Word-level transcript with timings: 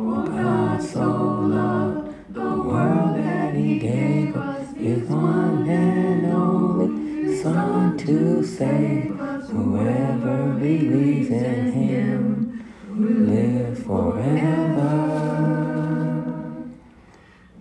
For 0.00 0.24
God 0.24 0.82
so 0.82 1.08
loved 1.08 2.32
the 2.32 2.40
world 2.40 3.16
that 3.18 3.54
he 3.54 3.78
gave 3.78 4.34
us 4.34 4.74
his 4.74 5.06
one 5.10 5.68
and 5.68 6.24
only 6.24 7.36
Son 7.42 7.98
to 7.98 8.42
save. 8.42 9.14
Whoever 9.50 10.54
believes 10.54 11.28
in 11.28 11.72
him 11.72 12.64
will 12.88 13.26
live 13.34 13.78
forever. 13.84 14.94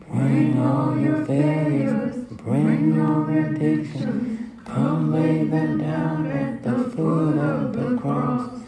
Bring 0.09 0.59
all 0.59 0.97
your 0.97 1.25
failures, 1.25 2.15
bring 2.45 3.01
all 3.01 3.29
your 3.29 3.47
addictions. 3.47 4.39
Come 4.63 5.11
lay 5.11 5.43
them 5.43 5.79
down 5.79 6.25
at 6.27 6.63
the 6.63 6.85
foot 6.85 7.37
of 7.37 7.73
the 7.73 7.97
cross. 7.97 8.61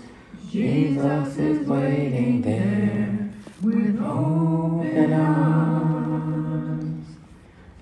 Jesus 0.49 1.37
is 1.37 1.65
waiting 1.65 2.41
there 2.41 3.00
with 3.63 4.01
open 4.01 5.13
arms. 5.13 7.05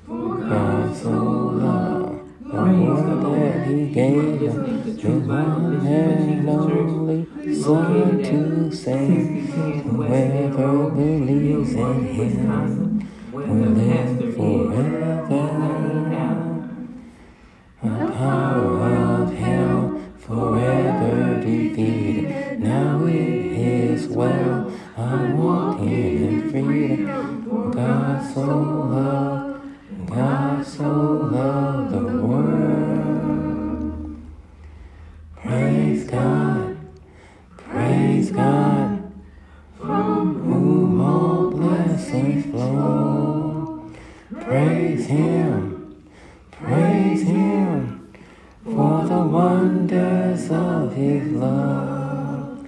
For 0.06 0.36
God 0.38 0.96
so 0.98 1.10
loved 1.10 2.44
the 2.44 2.54
world 2.54 3.36
that 3.36 3.68
He 3.68 3.90
gave 3.94 4.40
His 4.42 4.56
one 4.56 5.88
and 5.88 6.50
only 6.50 7.26
Son 7.62 8.24
to 8.24 8.72
save. 8.76 9.54
Whoever 9.54 10.90
believes 10.90 11.74
in 11.74 12.08
Him 12.08 13.08
will 13.32 13.46
live 13.46 14.36
forever. 14.36 15.50
The 17.82 18.12
power 18.18 18.96
of 18.96 19.34
hell 19.34 20.02
forever 20.18 21.40
defeated. 21.40 22.60
Now 22.60 23.06
it 23.06 23.14
is 23.14 24.08
well. 24.10 24.69
I'm 25.00 25.38
walking 25.38 25.88
in 26.28 26.50
freedom. 26.52 27.72
God 27.72 28.34
so 28.34 28.46
loved, 28.46 30.10
God 30.10 30.66
so 30.66 30.92
loved 31.32 31.92
the 31.94 32.06
world. 32.28 34.18
Praise 35.38 36.04
God, 36.10 36.78
praise 37.56 38.32
God, 38.32 39.14
from 39.78 40.36
whom 40.44 41.02
all 41.02 41.52
blessings 41.52 42.46
flow. 42.52 43.90
Praise 44.42 45.06
Him. 45.08 46.06
Praise 46.52 47.22
Him 47.22 48.12
for 48.66 49.06
the 49.06 49.22
wonders 49.22 50.52
of 50.52 50.94
His 50.94 51.32
love. 51.32 52.68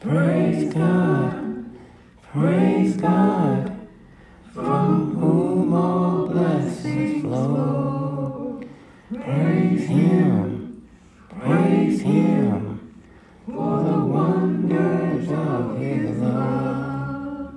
Praise 0.00 0.72
God, 0.72 1.35
praise 2.36 2.96
God, 2.98 3.88
from 4.52 5.16
whom 5.16 5.72
all 5.72 6.26
blessings 6.26 7.22
flow. 7.22 8.60
Praise 9.10 9.86
Him, 9.86 10.86
praise 11.30 12.02
Him 12.02 12.94
for 13.46 13.82
the 13.84 14.00
wonders 14.00 15.30
of 15.30 15.78
His 15.78 16.18
love. 16.18 17.54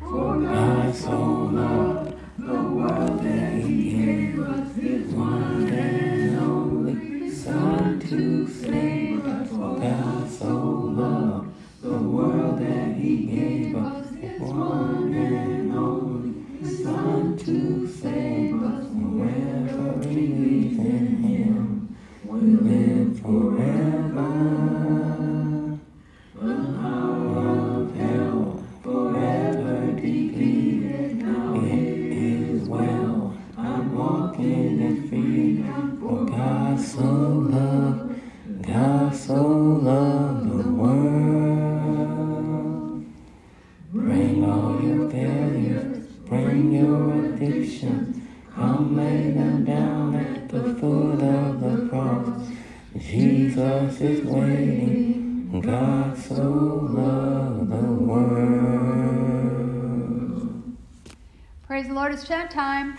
For 0.00 0.40
God 0.40 0.94
so 0.94 1.18
loved 1.52 2.14
the 2.38 2.62
world 2.62 3.22
that 3.22 3.52
He 3.52 3.90
gave 3.90 4.40
us 4.40 4.74
His 4.76 5.12
one 5.12 5.68
and 5.68 6.38
only 6.40 7.30
Son 7.30 8.00
to 8.00 8.48
save 8.48 9.26
us. 9.26 9.50
For 9.50 9.78
God 9.78 10.30
so 10.30 10.56
loved 10.56 11.52
the 11.82 11.98
world 11.98 12.60
that 12.60 12.96
He 12.96 13.26
gave 13.26 13.51
one 14.22 15.12
and 15.14 15.72
only 15.74 16.64
Son 16.64 17.36
to 17.38 17.88
save 17.88 18.62
us. 18.62 18.86
Whoever 18.92 19.98
believes 19.98 20.78
in 20.78 21.16
Him 21.22 21.96
live 22.24 23.01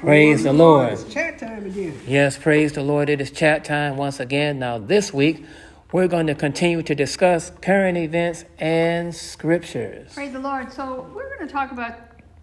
Praise 0.03 0.43
the 0.43 0.51
Lord. 0.51 0.91
It's 0.91 1.05
chat 1.05 1.39
time 1.39 1.65
again. 1.65 1.97
Yes, 2.05 2.37
praise 2.37 2.73
the 2.73 2.83
Lord. 2.83 3.09
It 3.09 3.21
is 3.21 3.31
chat 3.31 3.63
time 3.63 3.95
once 3.95 4.19
again. 4.19 4.59
Now, 4.59 4.77
this 4.77 5.13
week, 5.13 5.45
we're 5.93 6.09
going 6.09 6.27
to 6.27 6.35
continue 6.35 6.83
to 6.83 6.93
discuss 6.93 7.51
current 7.61 7.97
events 7.97 8.43
and 8.59 9.15
scriptures. 9.15 10.13
Praise 10.13 10.33
the 10.33 10.39
Lord. 10.39 10.73
So, 10.73 11.09
we're 11.15 11.33
going 11.33 11.47
to 11.47 11.53
talk 11.53 11.71
about, 11.71 11.93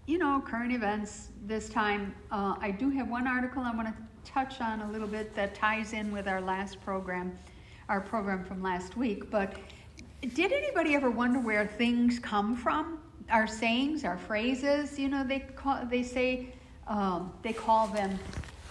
you 0.06 0.16
know, 0.16 0.43
current 0.47 0.72
events 0.72 1.28
this 1.44 1.69
time. 1.69 2.15
Uh, 2.32 2.54
I 2.59 2.70
do 2.70 2.88
have 2.88 3.10
one 3.10 3.26
article 3.26 3.62
I 3.62 3.76
want 3.76 3.88
to 3.88 3.94
touch 4.25 4.62
on 4.62 4.81
a 4.81 4.91
little 4.91 5.09
bit 5.09 5.34
that 5.34 5.54
ties 5.54 5.93
in 5.93 6.10
with 6.12 6.28
our 6.28 6.41
last 6.41 6.81
program, 6.81 7.38
our 7.91 8.00
program 8.00 8.43
from 8.43 8.62
last 8.62 8.97
week. 8.97 9.31
But 9.31 9.54
did 10.32 10.50
anybody 10.50 10.94
ever 10.94 11.10
wonder 11.10 11.41
where 11.41 11.66
things 11.66 12.19
come 12.19 12.56
from? 12.56 13.00
Our 13.31 13.47
sayings, 13.47 14.03
our 14.06 14.16
phrases, 14.16 14.99
you 14.99 15.10
know, 15.10 15.25
they 15.25 15.41
call, 15.41 15.84
they 15.84 16.03
say, 16.03 16.54
um, 16.90 17.32
they 17.42 17.52
call 17.52 17.86
them 17.86 18.18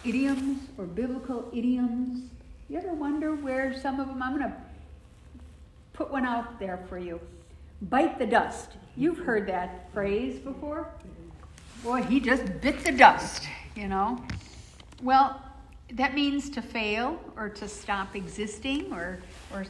idioms 0.06 0.60
or 0.78 0.86
biblical 0.86 1.50
idioms. 1.54 2.30
You 2.68 2.78
ever 2.78 2.94
wonder 2.94 3.34
where 3.34 3.74
some 3.80 4.00
of 4.00 4.08
them, 4.08 4.22
I'm 4.22 4.38
going 4.38 4.52
to 4.52 4.58
put 5.94 6.12
one 6.12 6.26
out 6.26 6.60
there 6.60 6.86
for 6.90 7.00
you. 7.00 7.20
Bite 7.84 8.20
the 8.20 8.28
dust. 8.28 8.74
You've 8.98 9.20
heard 9.20 9.48
that 9.48 9.92
phrase 9.94 10.38
before? 10.38 10.90
Boy, 11.82 12.04
he 12.04 12.20
just 12.20 12.44
bit 12.62 12.84
the 12.84 12.92
dust, 12.92 13.48
you 13.74 13.88
know. 13.88 14.22
Well, 15.02 15.42
that 15.94 16.14
means 16.14 16.50
to 16.52 16.62
fail 16.62 17.20
or 17.38 17.48
to 17.50 17.68
stop 17.70 18.16
existing 18.16 18.92
or 18.94 19.20
or 19.54 19.66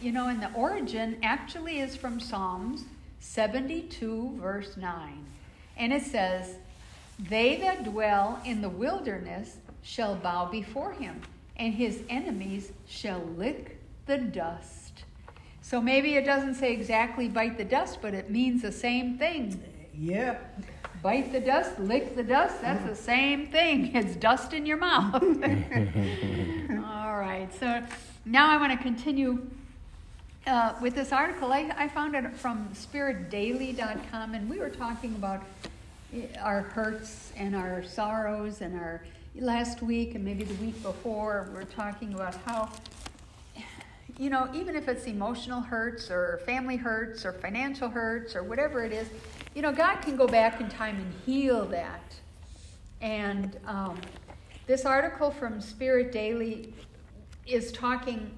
you 0.00 0.12
know, 0.12 0.28
and 0.28 0.40
the 0.40 0.52
origin 0.52 1.16
actually 1.22 1.80
is 1.80 1.96
from 1.96 2.20
Psalms 2.20 2.84
72 3.20 4.38
verse 4.40 4.76
9. 4.76 5.26
And 5.76 5.92
it 5.92 6.02
says, 6.02 6.56
"They 7.18 7.56
that 7.56 7.84
dwell 7.84 8.40
in 8.44 8.62
the 8.62 8.68
wilderness 8.68 9.58
shall 9.82 10.14
bow 10.14 10.46
before 10.46 10.92
him, 10.92 11.20
and 11.56 11.74
his 11.74 12.02
enemies 12.08 12.72
shall 12.86 13.20
lick 13.20 13.80
the 14.06 14.18
dust." 14.18 15.04
So 15.68 15.82
maybe 15.82 16.14
it 16.14 16.24
doesn't 16.24 16.54
say 16.54 16.72
exactly 16.72 17.28
bite 17.28 17.58
the 17.58 17.64
dust, 17.64 17.98
but 18.00 18.14
it 18.14 18.30
means 18.30 18.62
the 18.62 18.72
same 18.72 19.18
thing. 19.18 19.60
Yeah. 19.94 20.38
Bite 21.02 21.30
the 21.30 21.40
dust, 21.40 21.78
lick 21.78 22.16
the 22.16 22.22
dust, 22.22 22.62
that's 22.62 22.84
the 22.88 22.96
same 22.96 23.48
thing. 23.48 23.90
It's 23.94 24.16
dust 24.16 24.52
in 24.52 24.64
your 24.64 24.78
mouth. 24.78 25.22
All 25.22 27.18
right, 27.18 27.48
so 27.60 27.82
now 28.24 28.50
I 28.50 28.56
want 28.56 28.72
to 28.72 28.78
continue 28.82 29.46
uh, 30.46 30.74
with 30.80 30.94
this 30.94 31.12
article. 31.12 31.52
I, 31.52 31.70
I 31.76 31.88
found 31.88 32.16
it 32.16 32.34
from 32.34 32.70
spiritdaily.com, 32.72 34.34
and 34.34 34.48
we 34.48 34.58
were 34.58 34.70
talking 34.70 35.14
about 35.14 35.42
our 36.40 36.62
hurts 36.62 37.32
and 37.36 37.54
our 37.54 37.82
sorrows, 37.82 38.60
and 38.60 38.78
our 38.78 39.04
last 39.34 39.82
week 39.82 40.14
and 40.14 40.24
maybe 40.24 40.44
the 40.44 40.54
week 40.54 40.82
before, 40.82 41.46
we 41.48 41.54
we're 41.54 41.64
talking 41.64 42.14
about 42.14 42.34
how 42.46 42.70
you 44.18 44.30
know, 44.30 44.48
even 44.52 44.74
if 44.74 44.88
it's 44.88 45.04
emotional 45.04 45.60
hurts 45.60 46.10
or 46.10 46.40
family 46.44 46.76
hurts 46.76 47.24
or 47.24 47.32
financial 47.32 47.88
hurts 47.88 48.34
or 48.34 48.42
whatever 48.42 48.84
it 48.84 48.92
is, 48.92 49.08
you 49.54 49.62
know, 49.62 49.72
God 49.72 50.02
can 50.02 50.16
go 50.16 50.26
back 50.26 50.60
in 50.60 50.68
time 50.68 50.96
and 50.96 51.12
heal 51.24 51.64
that. 51.66 52.14
And 53.00 53.56
um, 53.64 54.00
this 54.66 54.84
article 54.84 55.30
from 55.30 55.60
Spirit 55.60 56.10
Daily 56.10 56.74
is 57.46 57.70
talking, 57.70 58.28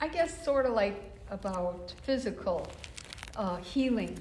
I 0.00 0.08
guess, 0.08 0.44
sort 0.44 0.66
of 0.66 0.74
like 0.74 1.02
about 1.30 1.94
physical 2.02 2.68
uh, 3.36 3.56
healing. 3.56 4.18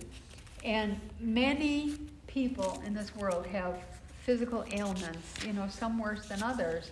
And 0.63 0.97
many 1.19 1.97
people 2.31 2.81
in 2.85 2.93
this 2.93 3.13
world 3.15 3.45
have 3.45 3.77
physical 4.23 4.63
ailments, 4.71 5.45
you 5.45 5.51
know, 5.51 5.67
some 5.67 5.99
worse 5.99 6.27
than 6.27 6.41
others. 6.41 6.91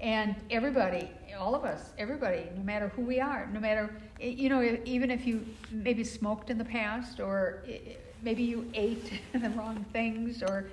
And 0.00 0.34
everybody, 0.50 1.10
all 1.38 1.54
of 1.54 1.64
us, 1.64 1.90
everybody, 1.98 2.44
no 2.56 2.62
matter 2.62 2.88
who 2.88 3.02
we 3.02 3.20
are, 3.20 3.48
no 3.52 3.60
matter, 3.60 3.94
you 4.20 4.48
know, 4.48 4.78
even 4.84 5.10
if 5.10 5.26
you 5.26 5.44
maybe 5.70 6.02
smoked 6.04 6.50
in 6.50 6.58
the 6.58 6.64
past 6.64 7.20
or 7.20 7.62
maybe 8.22 8.42
you 8.42 8.68
ate 8.74 9.20
the 9.32 9.50
wrong 9.50 9.84
things 9.92 10.42
or, 10.42 10.70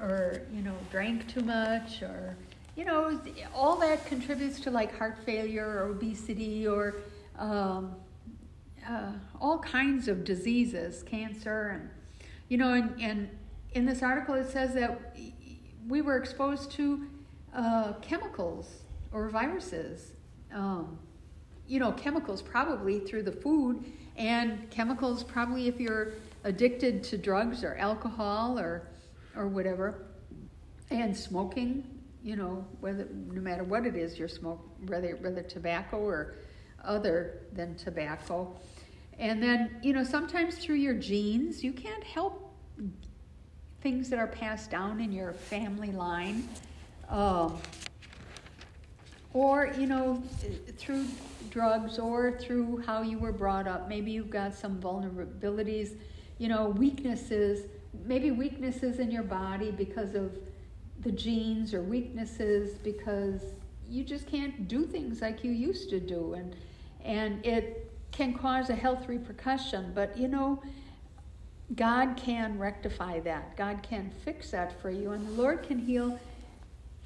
or, 0.00 0.42
you 0.52 0.62
know, 0.62 0.74
drank 0.90 1.28
too 1.32 1.42
much 1.42 2.02
or, 2.02 2.36
you 2.76 2.84
know, 2.84 3.20
all 3.54 3.76
that 3.76 4.04
contributes 4.06 4.60
to 4.60 4.70
like 4.70 4.96
heart 4.96 5.18
failure 5.24 5.66
or 5.66 5.90
obesity 5.90 6.66
or 6.66 6.96
um, 7.38 7.94
uh, 8.88 9.12
all 9.40 9.58
kinds 9.58 10.08
of 10.08 10.24
diseases, 10.24 11.02
cancer, 11.02 11.80
and, 11.80 11.90
you 12.54 12.58
know, 12.58 12.74
and, 12.74 12.94
and 13.00 13.28
in 13.72 13.84
this 13.84 14.00
article 14.00 14.36
it 14.36 14.48
says 14.48 14.74
that 14.74 15.12
we 15.88 16.00
were 16.02 16.16
exposed 16.16 16.70
to 16.70 17.04
uh, 17.52 17.94
chemicals 17.94 18.84
or 19.10 19.28
viruses. 19.28 20.12
Um, 20.54 20.96
you 21.66 21.80
know, 21.80 21.90
chemicals 21.90 22.42
probably 22.42 23.00
through 23.00 23.24
the 23.24 23.32
food, 23.32 23.84
and 24.16 24.70
chemicals 24.70 25.24
probably 25.24 25.66
if 25.66 25.80
you're 25.80 26.12
addicted 26.44 27.02
to 27.02 27.18
drugs 27.18 27.64
or 27.64 27.74
alcohol 27.74 28.56
or 28.56 28.86
or 29.34 29.48
whatever, 29.48 30.06
and 30.90 31.16
smoking. 31.16 31.82
You 32.22 32.36
know, 32.36 32.64
whether 32.78 33.08
no 33.32 33.40
matter 33.40 33.64
what 33.64 33.84
it 33.84 33.96
is 33.96 34.16
you're 34.16 34.28
smoke, 34.28 34.64
whether 34.86 35.16
whether 35.16 35.42
tobacco 35.42 35.96
or 35.96 36.36
other 36.84 37.40
than 37.52 37.74
tobacco, 37.74 38.54
and 39.18 39.42
then 39.42 39.80
you 39.82 39.92
know 39.92 40.04
sometimes 40.04 40.58
through 40.58 40.76
your 40.76 40.94
genes 40.94 41.64
you 41.64 41.72
can't 41.72 42.04
help 42.04 42.43
things 43.80 44.08
that 44.10 44.18
are 44.18 44.26
passed 44.26 44.70
down 44.70 45.00
in 45.00 45.12
your 45.12 45.32
family 45.32 45.92
line. 45.92 46.48
Um, 47.08 47.58
or, 49.34 49.74
you 49.76 49.86
know, 49.86 50.22
through 50.78 51.06
drugs 51.50 51.98
or 51.98 52.38
through 52.38 52.82
how 52.86 53.02
you 53.02 53.18
were 53.18 53.32
brought 53.32 53.66
up. 53.66 53.88
Maybe 53.88 54.12
you've 54.12 54.30
got 54.30 54.54
some 54.54 54.80
vulnerabilities, 54.80 55.96
you 56.38 56.48
know, 56.48 56.68
weaknesses, 56.68 57.66
maybe 58.04 58.30
weaknesses 58.30 59.00
in 59.00 59.10
your 59.10 59.22
body 59.24 59.70
because 59.70 60.14
of 60.14 60.38
the 61.00 61.12
genes 61.12 61.74
or 61.74 61.82
weaknesses 61.82 62.78
because 62.78 63.42
you 63.88 64.04
just 64.04 64.26
can't 64.26 64.66
do 64.68 64.86
things 64.86 65.20
like 65.20 65.44
you 65.44 65.50
used 65.50 65.90
to 65.90 66.00
do. 66.00 66.34
And, 66.34 66.56
and 67.04 67.44
it 67.44 67.92
can 68.12 68.34
cause 68.34 68.70
a 68.70 68.74
health 68.74 69.08
repercussion. 69.08 69.92
But, 69.94 70.16
you 70.16 70.28
know, 70.28 70.62
God 71.76 72.16
can 72.16 72.58
rectify 72.58 73.20
that. 73.20 73.56
God 73.56 73.82
can 73.82 74.10
fix 74.24 74.50
that 74.50 74.80
for 74.80 74.90
you. 74.90 75.12
And 75.12 75.26
the 75.26 75.32
Lord 75.32 75.62
can 75.62 75.78
heal 75.78 76.18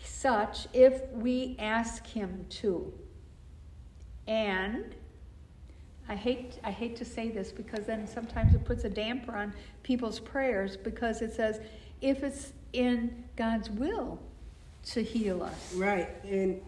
such 0.02 0.66
if 0.72 1.08
we 1.12 1.56
ask 1.58 2.06
Him 2.06 2.46
to. 2.50 2.92
And 4.26 4.94
I 6.08 6.14
hate, 6.14 6.58
I 6.64 6.70
hate 6.70 6.96
to 6.96 7.04
say 7.04 7.30
this 7.30 7.52
because 7.52 7.86
then 7.86 8.06
sometimes 8.06 8.54
it 8.54 8.64
puts 8.64 8.84
a 8.84 8.90
damper 8.90 9.36
on 9.36 9.52
people's 9.82 10.20
prayers 10.20 10.76
because 10.76 11.22
it 11.22 11.32
says, 11.32 11.60
if 12.00 12.22
it's 12.22 12.52
in 12.72 13.24
God's 13.36 13.70
will 13.70 14.18
to 14.86 15.02
heal 15.02 15.42
us. 15.42 15.74
Right. 15.74 16.08
And, 16.24 16.60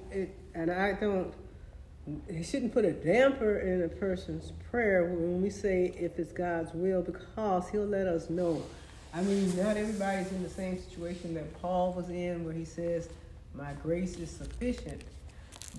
and 0.55 0.71
I 0.71 0.93
don't 0.93 1.33
he 2.31 2.43
shouldn't 2.43 2.73
put 2.73 2.85
a 2.85 2.93
damper 2.93 3.59
in 3.59 3.83
a 3.83 3.89
person's 3.89 4.53
prayer 4.71 5.05
when 5.05 5.43
we 5.43 5.51
say 5.51 5.93
if 5.99 6.19
it's 6.19 6.33
God's 6.33 6.73
will 6.73 7.03
because 7.03 7.69
he'll 7.69 7.87
let 7.87 8.07
us 8.07 8.31
know. 8.31 8.63
I 9.13 9.23
mean, 9.23 9.55
not 9.57 9.77
everybody's 9.77 10.31
in 10.31 10.43
the 10.43 10.49
same 10.49 10.79
situation 10.79 11.35
that 11.35 11.61
Paul 11.61 11.93
was 11.93 12.09
in 12.11 12.45
where 12.45 12.55
he 12.55 12.65
says, 12.65 13.09
My 13.55 13.73
grace 13.83 14.17
is 14.17 14.31
sufficient. 14.31 15.03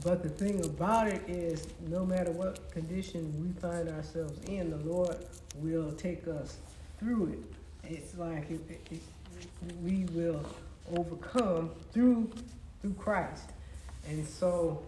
But 0.04 0.24
the 0.24 0.30
thing 0.30 0.64
about 0.64 1.08
it 1.08 1.22
is, 1.28 1.68
no 1.88 2.06
matter 2.06 2.32
what 2.32 2.72
condition 2.72 3.34
we 3.42 3.52
find 3.62 3.90
ourselves 3.90 4.40
in, 4.46 4.70
the 4.70 4.78
Lord 4.78 5.18
will 5.56 5.92
take 5.94 6.28
us 6.28 6.58
through 7.00 7.34
it. 7.34 7.90
It's 7.90 8.18
like 8.18 8.50
it, 8.50 8.62
it, 8.70 8.82
it, 8.92 9.02
we 9.84 10.06
will 10.12 10.46
overcome 10.96 11.72
through 11.94 12.32
through 12.82 12.94
Christ. 12.94 13.52
And 14.08 14.26
so 14.28 14.82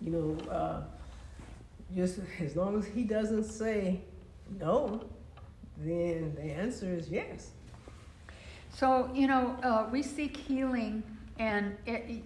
you 0.00 0.10
know, 0.10 0.50
uh, 0.50 0.82
just 1.94 2.18
as 2.40 2.56
long 2.56 2.78
as 2.78 2.86
he 2.86 3.04
doesn't 3.04 3.44
say 3.44 4.00
no, 4.60 5.04
then 5.78 6.34
the 6.34 6.42
answer 6.42 6.94
is 6.94 7.08
yes. 7.08 7.50
So, 8.74 9.10
you 9.14 9.26
know, 9.26 9.56
uh, 9.62 9.88
we 9.90 10.02
seek 10.02 10.36
healing, 10.36 11.02
and 11.38 11.76
it, 11.86 12.22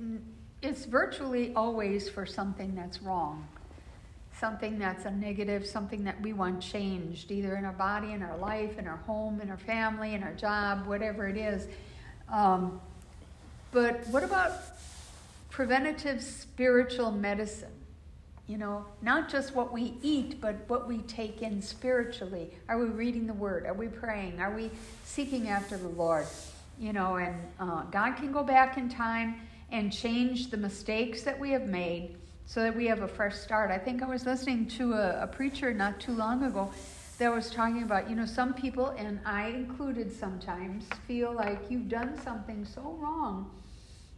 it's 0.62 0.84
virtually 0.84 1.52
always 1.54 2.08
for 2.08 2.26
something 2.26 2.74
that's 2.74 3.02
wrong, 3.02 3.46
something 4.38 4.78
that's 4.78 5.04
a 5.04 5.10
negative, 5.10 5.66
something 5.66 6.02
that 6.04 6.20
we 6.20 6.32
want 6.32 6.60
changed, 6.60 7.30
either 7.30 7.56
in 7.56 7.64
our 7.64 7.72
body, 7.72 8.12
in 8.12 8.22
our 8.22 8.36
life, 8.38 8.78
in 8.78 8.88
our 8.88 8.96
home, 8.96 9.40
in 9.40 9.50
our 9.50 9.58
family, 9.58 10.14
in 10.14 10.22
our 10.22 10.34
job, 10.34 10.86
whatever 10.86 11.28
it 11.28 11.36
is. 11.36 11.68
Um, 12.28 12.80
but 13.72 14.04
what 14.08 14.24
about 14.24 14.52
preventative 15.50 16.22
spiritual 16.22 17.10
medicine. 17.10 17.72
You 18.46 18.58
know, 18.58 18.86
not 19.02 19.28
just 19.28 19.54
what 19.54 19.72
we 19.72 19.94
eat, 20.02 20.40
but 20.40 20.56
what 20.66 20.88
we 20.88 20.98
take 21.02 21.42
in 21.42 21.60
spiritually. 21.62 22.52
Are 22.68 22.78
we 22.78 22.86
reading 22.86 23.26
the 23.26 23.34
Word? 23.34 23.66
Are 23.66 23.74
we 23.74 23.86
praying? 23.86 24.40
Are 24.40 24.54
we 24.54 24.70
seeking 25.04 25.48
after 25.48 25.76
the 25.76 25.88
Lord? 25.88 26.26
You 26.78 26.92
know, 26.92 27.16
and 27.16 27.36
uh, 27.60 27.82
God 27.82 28.16
can 28.16 28.32
go 28.32 28.42
back 28.42 28.76
in 28.76 28.88
time 28.88 29.36
and 29.70 29.92
change 29.92 30.50
the 30.50 30.56
mistakes 30.56 31.22
that 31.22 31.38
we 31.38 31.50
have 31.50 31.66
made 31.66 32.16
so 32.46 32.60
that 32.62 32.74
we 32.74 32.86
have 32.86 33.02
a 33.02 33.08
fresh 33.08 33.36
start. 33.36 33.70
I 33.70 33.78
think 33.78 34.02
I 34.02 34.06
was 34.06 34.26
listening 34.26 34.66
to 34.66 34.94
a, 34.94 35.22
a 35.22 35.26
preacher 35.28 35.72
not 35.72 36.00
too 36.00 36.12
long 36.12 36.42
ago 36.42 36.72
that 37.18 37.32
was 37.32 37.50
talking 37.50 37.84
about, 37.84 38.10
you 38.10 38.16
know, 38.16 38.26
some 38.26 38.52
people, 38.52 38.88
and 38.98 39.20
I 39.24 39.48
included 39.48 40.10
sometimes, 40.12 40.88
feel 41.06 41.32
like 41.32 41.60
you've 41.68 41.88
done 41.88 42.20
something 42.24 42.64
so 42.64 42.96
wrong 42.98 43.48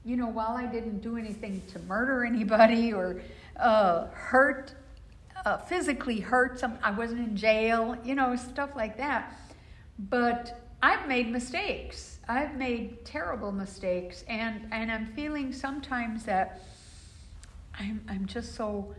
you 0.04 0.16
know, 0.16 0.28
while 0.28 0.56
I 0.56 0.66
didn't 0.66 1.00
do 1.00 1.16
anything 1.16 1.62
to 1.72 1.78
murder 1.80 2.24
anybody 2.24 2.92
or 2.92 3.22
uh, 3.56 4.06
hurt, 4.08 4.74
uh, 5.44 5.58
physically 5.58 6.20
hurt 6.20 6.58
some, 6.58 6.78
I 6.82 6.90
wasn't 6.90 7.20
in 7.20 7.36
jail, 7.36 7.96
you 8.04 8.14
know, 8.14 8.34
stuff 8.36 8.70
like 8.74 8.96
that. 8.96 9.36
But 9.98 10.60
I've 10.82 11.06
made 11.06 11.30
mistakes. 11.30 12.18
I've 12.28 12.56
made 12.56 13.04
terrible 13.04 13.52
mistakes, 13.52 14.24
and, 14.28 14.66
and 14.72 14.90
I'm 14.90 15.06
feeling 15.06 15.52
sometimes 15.52 16.24
that 16.24 16.62
I'm, 17.78 18.00
I'm 18.08 18.26
just 18.26 18.54
so 18.54 18.94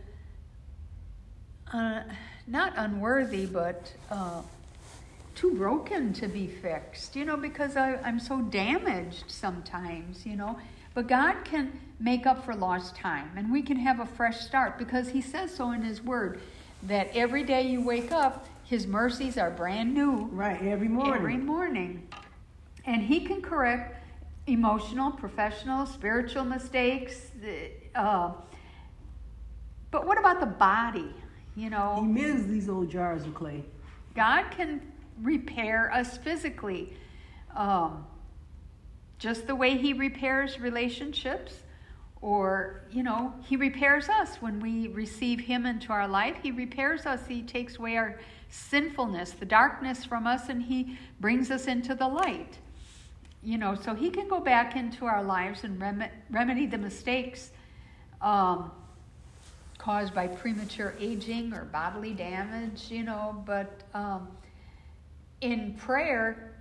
uh, 1.72 2.02
not 2.46 2.74
unworthy, 2.76 3.46
but 3.46 3.92
uh, 4.10 4.42
too 5.34 5.54
broken 5.54 6.12
to 6.14 6.28
be 6.28 6.46
fixed, 6.46 7.16
you 7.16 7.24
know, 7.24 7.36
because 7.36 7.76
I, 7.76 7.96
I'm 7.96 8.20
so 8.20 8.40
damaged 8.40 9.24
sometimes, 9.28 10.24
you 10.24 10.36
know. 10.36 10.58
But 10.94 11.08
God 11.08 11.44
can 11.44 11.80
make 11.98 12.26
up 12.26 12.44
for 12.44 12.54
lost 12.54 12.96
time 12.96 13.30
and 13.36 13.52
we 13.52 13.62
can 13.62 13.76
have 13.76 14.00
a 14.00 14.06
fresh 14.06 14.40
start 14.40 14.78
because 14.78 15.08
He 15.08 15.20
says 15.20 15.54
so 15.54 15.72
in 15.72 15.82
His 15.82 16.02
Word 16.02 16.40
that 16.84 17.10
every 17.14 17.42
day 17.42 17.62
you 17.62 17.82
wake 17.82 18.12
up, 18.12 18.46
His 18.64 18.86
mercies 18.86 19.36
are 19.36 19.50
brand 19.50 19.92
new. 19.92 20.28
Right, 20.32 20.62
every 20.62 20.88
morning. 20.88 21.14
Every 21.14 21.36
morning. 21.36 22.08
And 22.86 23.02
He 23.02 23.20
can 23.20 23.42
correct 23.42 24.02
emotional, 24.46 25.10
professional, 25.10 25.86
spiritual 25.86 26.44
mistakes. 26.44 27.30
Uh, 27.94 28.32
but 29.90 30.06
what 30.06 30.18
about 30.18 30.40
the 30.40 30.46
body? 30.46 31.12
You 31.56 31.70
know, 31.70 31.98
He 32.00 32.06
mends 32.06 32.46
these 32.46 32.68
old 32.68 32.90
jars 32.90 33.24
of 33.24 33.34
clay. 33.34 33.64
God 34.14 34.50
can 34.50 34.80
repair 35.22 35.92
us 35.92 36.18
physically. 36.18 36.92
Um, 37.54 38.04
just 39.24 39.46
the 39.46 39.54
way 39.54 39.74
he 39.78 39.94
repairs 39.94 40.60
relationships 40.60 41.62
or 42.20 42.82
you 42.92 43.02
know 43.02 43.32
he 43.48 43.56
repairs 43.56 44.10
us. 44.10 44.36
When 44.42 44.60
we 44.60 44.88
receive 44.88 45.40
him 45.40 45.64
into 45.64 45.94
our 45.94 46.06
life 46.06 46.36
he 46.42 46.50
repairs 46.50 47.06
us. 47.06 47.26
He 47.26 47.40
takes 47.40 47.78
away 47.78 47.96
our 47.96 48.20
sinfulness 48.50 49.30
the 49.30 49.46
darkness 49.46 50.04
from 50.04 50.26
us 50.26 50.50
and 50.50 50.62
he 50.62 50.98
brings 51.20 51.50
us 51.50 51.68
into 51.68 51.94
the 51.94 52.06
light. 52.06 52.58
You 53.42 53.56
know 53.56 53.74
so 53.74 53.94
he 53.94 54.10
can 54.10 54.28
go 54.28 54.40
back 54.40 54.76
into 54.76 55.06
our 55.06 55.24
lives 55.24 55.64
and 55.64 55.80
rem- 55.80 56.10
remedy 56.30 56.66
the 56.66 56.76
mistakes 56.76 57.50
um, 58.20 58.72
caused 59.78 60.14
by 60.14 60.26
premature 60.26 60.94
aging 61.00 61.54
or 61.54 61.64
bodily 61.64 62.12
damage, 62.12 62.90
you 62.90 63.04
know, 63.04 63.42
but 63.46 63.84
um, 63.94 64.28
in 65.40 65.72
prayer, 65.74 66.53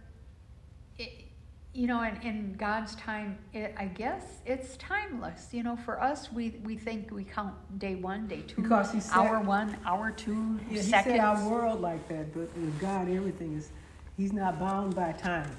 you 1.74 1.88
know, 1.88 2.04
in, 2.04 2.16
in 2.22 2.54
God's 2.54 2.96
time, 2.96 3.38
it, 3.52 3.74
I 3.78 3.86
guess 3.86 4.24
it's 4.46 4.78
timeless. 4.78 5.48
You 5.52 5.64
know, 5.64 5.76
for 5.76 6.02
us, 6.02 6.32
we, 6.32 6.52
we 6.64 6.76
think 6.78 7.10
we 7.12 7.24
count 7.24 7.56
day 7.80 7.96
one, 7.96 8.28
day 8.28 8.42
two, 8.48 8.62
Because 8.62 8.92
he 8.92 9.00
said- 9.00 9.16
hour 9.18 9.40
one, 9.40 9.76
hour 9.86 10.12
two, 10.12 10.60
Yeah, 10.70 10.76
he 10.78 10.82
seconds. 10.84 11.16
said 11.16 11.20
our 11.20 11.50
world 11.50 11.82
like 11.82 12.08
that, 12.10 12.32
but 12.34 12.56
with 12.56 12.80
God, 12.80 13.10
everything 13.10 13.56
is, 13.58 13.72
he's 14.18 14.32
not 14.34 14.60
bound 14.60 14.96
by 14.96 15.14
time. 15.14 15.50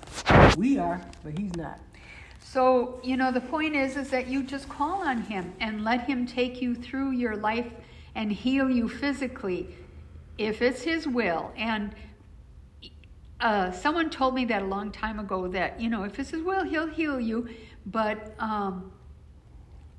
We 0.57 0.79
are, 0.79 1.01
but 1.25 1.37
he's 1.37 1.55
not. 1.57 1.81
So, 2.41 3.01
you 3.03 3.17
know, 3.17 3.33
the 3.33 3.41
point 3.41 3.75
is 3.75 3.97
is 3.97 4.11
that 4.11 4.29
you 4.29 4.45
just 4.45 4.69
call 4.69 5.03
on 5.03 5.23
him 5.23 5.53
and 5.59 5.83
let 5.83 6.03
him 6.03 6.27
take 6.27 6.63
you 6.63 6.77
through 6.77 7.11
your 7.11 7.37
life 7.37 7.67
and 8.15 8.31
heal 8.31 8.71
you 8.71 8.89
physically 8.89 9.75
if 10.39 10.63
it's 10.63 10.83
his 10.83 11.09
will. 11.09 11.51
And 11.57 11.93
uh, 13.41 13.71
someone 13.73 14.11
told 14.11 14.35
me 14.35 14.45
that 14.47 14.63
a 14.63 14.67
long 14.67 14.91
time 14.91 15.19
ago 15.19 15.49
that, 15.49 15.81
you 15.81 15.91
know, 15.91 16.05
if 16.05 16.19
it's 16.19 16.31
his 16.31 16.43
will, 16.43 16.65
he'll 16.65 16.89
heal 16.89 17.21
you. 17.21 17.49
But 17.87 18.35
um, 18.39 18.93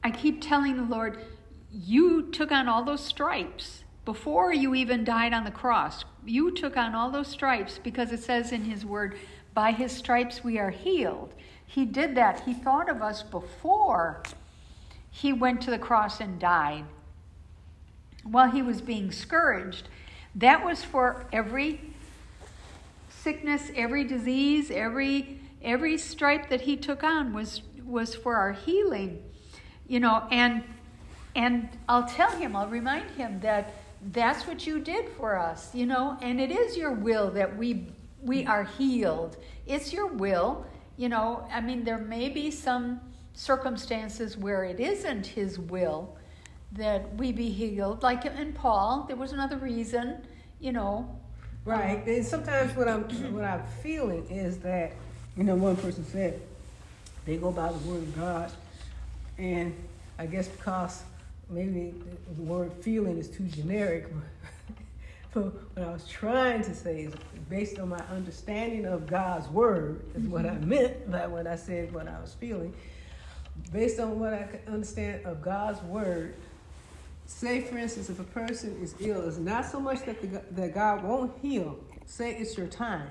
I 0.04 0.12
keep 0.12 0.42
telling 0.42 0.78
the 0.78 0.84
Lord, 0.84 1.24
you 1.72 2.32
took 2.32 2.52
on 2.52 2.68
all 2.68 2.84
those 2.84 3.04
stripes 3.04 3.84
before 4.06 4.54
you 4.54 4.74
even 4.76 5.04
died 5.04 5.34
on 5.34 5.44
the 5.44 5.52
cross. 5.52 6.06
You 6.26 6.52
took 6.52 6.78
on 6.78 6.96
all 6.96 7.12
those 7.12 7.28
stripes 7.28 7.80
because 7.84 8.12
it 8.12 8.24
says 8.24 8.52
in 8.52 8.64
His 8.64 8.86
Word, 8.86 9.18
by 9.54 9.72
His 9.72 9.92
stripes 9.92 10.44
we 10.44 10.58
are 10.58 10.70
healed. 10.70 11.34
He 11.66 11.86
did 11.86 12.16
that. 12.16 12.42
He 12.42 12.54
thought 12.54 12.90
of 12.90 13.02
us 13.02 13.24
before 13.24 14.24
He 15.10 15.34
went 15.34 15.62
to 15.62 15.72
the 15.72 15.80
cross 15.80 16.20
and 16.20 16.40
died. 16.40 16.86
While 18.24 18.52
He 18.52 18.62
was 18.62 18.82
being 18.82 19.12
scourged, 19.12 19.90
that 20.36 20.64
was 20.64 20.84
for 20.84 21.28
every 21.32 21.95
sickness, 23.26 23.72
every 23.76 24.04
disease, 24.04 24.70
every 24.70 25.40
every 25.64 25.98
stripe 25.98 26.48
that 26.50 26.62
he 26.62 26.78
took 26.78 27.04
on 27.04 27.34
was 27.34 27.64
was 27.84 28.14
for 28.14 28.36
our 28.36 28.54
healing. 28.54 29.12
You 29.88 30.00
know, 30.00 30.28
and 30.30 30.64
and 31.36 31.70
I'll 31.90 32.08
tell 32.08 32.32
him, 32.32 32.56
I'll 32.56 32.68
remind 32.68 33.10
him 33.12 33.40
that 33.42 33.74
that's 34.14 34.46
what 34.48 34.68
you 34.68 34.80
did 34.80 35.10
for 35.18 35.36
us, 35.36 35.74
you 35.74 35.88
know, 35.88 36.18
and 36.22 36.40
it 36.40 36.52
is 36.52 36.78
your 36.78 36.92
will 36.92 37.32
that 37.32 37.58
we 37.58 37.88
we 38.22 38.46
are 38.46 38.64
healed. 38.64 39.38
It's 39.66 39.92
your 39.92 40.08
will, 40.08 40.66
you 40.96 41.10
know. 41.10 41.48
I 41.52 41.62
mean, 41.62 41.84
there 41.84 41.98
may 41.98 42.30
be 42.30 42.52
some 42.52 43.02
circumstances 43.34 44.38
where 44.38 44.64
it 44.64 44.80
isn't 44.80 45.26
his 45.26 45.58
will 45.58 46.16
that 46.74 47.02
we 47.16 47.32
be 47.32 47.50
healed. 47.50 48.04
Like 48.04 48.26
in 48.26 48.54
Paul, 48.54 49.06
there 49.08 49.18
was 49.18 49.32
another 49.32 49.58
reason, 49.58 50.28
you 50.60 50.72
know, 50.72 51.20
Right. 51.66 52.06
And 52.06 52.24
sometimes 52.24 52.76
what 52.76 52.88
I'm 52.88 53.04
what 53.34 53.44
I'm 53.44 53.64
feeling 53.82 54.28
is 54.30 54.60
that, 54.60 54.94
you 55.36 55.44
know, 55.44 55.56
one 55.56 55.76
person 55.76 56.06
said 56.06 56.40
they 57.26 57.38
go 57.38 57.52
by 57.52 57.72
the 57.72 57.80
word 57.80 58.04
of 58.04 58.16
God, 58.16 58.52
and 59.40 59.76
I 60.20 60.28
guess 60.28 60.48
because 60.48 61.02
maybe 61.50 61.94
the 62.36 62.42
word 62.44 62.72
feeling 62.82 63.18
is 63.18 63.28
too 63.28 63.46
generic. 63.46 64.06
But 65.34 65.54
what 65.76 65.86
I 65.86 65.92
was 65.92 66.08
trying 66.08 66.64
to 66.64 66.74
say 66.74 67.02
is 67.02 67.14
based 67.50 67.78
on 67.78 67.90
my 67.90 68.00
understanding 68.10 68.86
of 68.86 69.06
God's 69.06 69.50
word 69.50 70.00
is 70.16 70.24
what 70.24 70.46
I 70.46 70.52
mm-hmm. 70.52 70.70
meant 70.70 71.12
by 71.12 71.28
when 71.28 71.46
I 71.46 71.58
said 71.58 71.94
what 71.94 72.08
I 72.08 72.22
was 72.22 72.34
feeling. 72.36 72.74
Based 73.74 74.00
on 74.00 74.18
what 74.18 74.34
I 74.34 74.44
could 74.44 74.62
understand 74.66 75.26
of 75.26 75.42
God's 75.42 75.82
word, 75.84 76.36
say 77.26 77.62
for 77.62 77.78
instance 77.78 78.10
if 78.10 78.20
a 78.20 78.24
person 78.24 78.78
is 78.82 78.96
ill 79.00 79.28
it's 79.28 79.38
not 79.38 79.66
so 79.66 79.80
much 79.80 80.02
that, 80.06 80.22
the, 80.22 80.42
that 80.52 80.74
god 80.74 81.04
won't 81.04 81.38
heal. 81.42 81.78
Say 82.06 82.36
it's 82.36 82.56
your 82.58 82.68
time. 82.68 83.08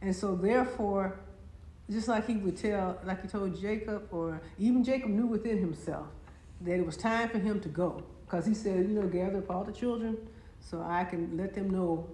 And 0.00 0.14
so 0.14 0.34
therefore 0.36 1.18
just 1.90 2.08
like 2.08 2.26
he 2.26 2.36
would 2.36 2.56
tell 2.56 2.98
like 3.04 3.22
he 3.22 3.28
told 3.28 3.60
jacob 3.60 4.08
or 4.10 4.40
even 4.58 4.82
jacob 4.82 5.10
knew 5.10 5.26
within 5.26 5.58
himself 5.58 6.06
that 6.62 6.78
it 6.78 6.86
was 6.86 6.96
time 6.96 7.28
for 7.28 7.38
him 7.38 7.60
to 7.60 7.68
go. 7.68 8.02
Because 8.24 8.46
he 8.46 8.54
said 8.54 8.88
you 8.88 9.00
know 9.00 9.08
gather 9.08 9.38
up 9.38 9.50
all 9.50 9.64
the 9.64 9.72
children 9.72 10.16
so 10.60 10.80
i 10.82 11.04
can 11.04 11.36
let 11.36 11.54
them 11.54 11.70
know 11.70 12.08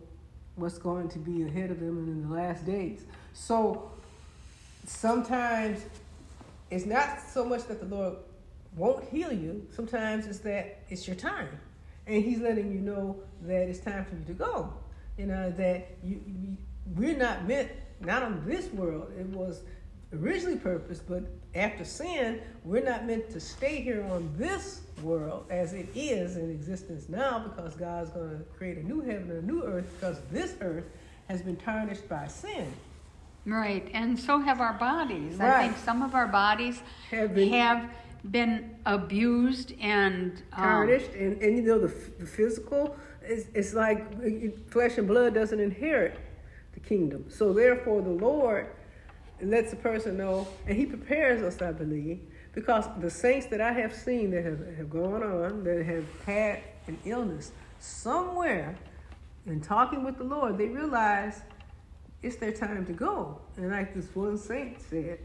what's 0.57 0.79
going 0.79 1.09
to 1.09 1.19
be 1.19 1.43
ahead 1.43 1.71
of 1.71 1.81
them 1.81 1.99
in 2.09 2.29
the 2.29 2.35
last 2.35 2.67
days. 2.67 3.05
So 3.33 3.91
sometimes 4.87 5.85
it's 6.71 6.87
not 6.87 7.21
so 7.21 7.45
much 7.45 7.67
that 7.67 7.81
the 7.81 7.87
lord 7.87 8.17
won't 8.77 9.09
heal 9.09 9.33
you. 9.33 9.67
Sometimes 9.75 10.27
it's 10.27 10.39
that 10.41 10.83
it's 10.89 11.07
your 11.07 11.17
time, 11.17 11.49
and 12.07 12.23
He's 12.23 12.41
letting 12.41 12.73
you 12.73 12.81
know 12.81 13.17
that 13.43 13.69
it's 13.69 13.81
time 13.81 14.05
for 14.05 14.17
you 14.17 14.25
to 14.27 14.33
go. 14.33 14.73
You 15.19 15.27
know 15.27 15.51
that 15.51 15.97
you, 16.03 16.21
you 16.27 16.57
we're 16.97 17.17
not 17.17 17.47
meant 17.47 17.71
not 18.01 18.23
on 18.23 18.43
this 18.47 18.67
world. 18.73 19.13
It 19.19 19.27
was 19.27 19.63
originally 20.13 20.57
purposed, 20.57 21.09
but 21.09 21.25
after 21.55 21.85
sin, 21.85 22.41
we're 22.65 22.85
not 22.85 23.07
meant 23.07 23.31
to 23.31 23.41
stay 23.41 23.81
here 23.83 24.05
on 24.11 24.33
this 24.37 24.83
world 25.03 25.47
as 25.51 25.73
it 25.73 25.89
is 25.95 26.37
in 26.37 26.51
existence 26.51 27.09
now, 27.09 27.39
because 27.41 27.75
God's 27.75 28.11
going 28.11 28.39
to 28.39 28.45
create 28.57 28.79
a 28.79 28.87
new 28.87 29.01
heaven 29.01 29.31
and 29.31 29.43
a 29.43 29.47
new 29.53 29.63
earth. 29.65 29.87
Because 29.99 30.21
this 30.31 30.55
earth 30.61 30.85
has 31.29 31.43
been 31.43 31.57
tarnished 31.57 32.09
by 32.09 32.27
sin. 32.29 32.73
Right, 33.47 33.89
and 33.95 34.19
so 34.19 34.39
have 34.39 34.61
our 34.61 34.75
bodies. 34.75 35.41
I 35.41 35.67
think 35.69 35.79
some 35.79 36.03
of 36.03 36.15
our 36.15 36.27
bodies 36.29 36.81
Have 37.11 37.35
been- 37.35 37.53
have 37.53 37.91
been 38.31 38.77
abused 38.87 39.73
and 39.81 40.43
um, 40.53 40.63
tarnished, 40.63 41.13
and, 41.13 41.41
and 41.41 41.57
you 41.57 41.63
know 41.63 41.79
the, 41.79 41.95
the 42.19 42.27
physical 42.27 42.97
is 43.23 43.47
it's 43.55 43.75
like 43.75 44.71
flesh 44.71 44.99
and 44.99 45.07
blood 45.07 45.35
doesn't 45.35 45.61
inherit 45.61 46.19
the 46.75 46.81
kingdom. 46.81 47.25
So 47.29 47.53
therefore, 47.53 48.03
the 48.03 48.11
Lord 48.11 48.69
lets 49.43 49.71
the 49.71 49.77
person 49.77 50.17
know, 50.17 50.47
and 50.67 50.77
He 50.77 50.87
prepares 50.87 51.43
us, 51.43 51.63
I 51.63 51.73
believe, 51.73 52.21
because 52.53 52.87
the 53.01 53.11
saints 53.11 53.47
that 53.47 53.61
I 53.61 53.73
have 53.73 53.95
seen 53.95 54.31
that 54.33 54.45
have, 54.45 54.77
have 54.77 54.91
gone 54.91 55.23
on, 55.23 55.65
that 55.65 55.85
have 55.85 56.05
had 56.25 56.61
an 56.87 56.99
illness, 57.05 57.53
somewhere 57.79 58.77
in 59.47 59.61
talking 59.61 60.05
with 60.05 60.19
the 60.19 60.25
Lord, 60.25 60.59
they 60.59 60.69
realize 60.69 61.43
it's 62.23 62.37
their 62.37 62.53
time 62.53 62.85
to 62.87 62.93
go. 62.93 63.41
And 63.57 63.71
like 63.71 63.95
this 63.95 64.15
one 64.15 64.37
saint 64.37 64.81
said, 64.81 65.19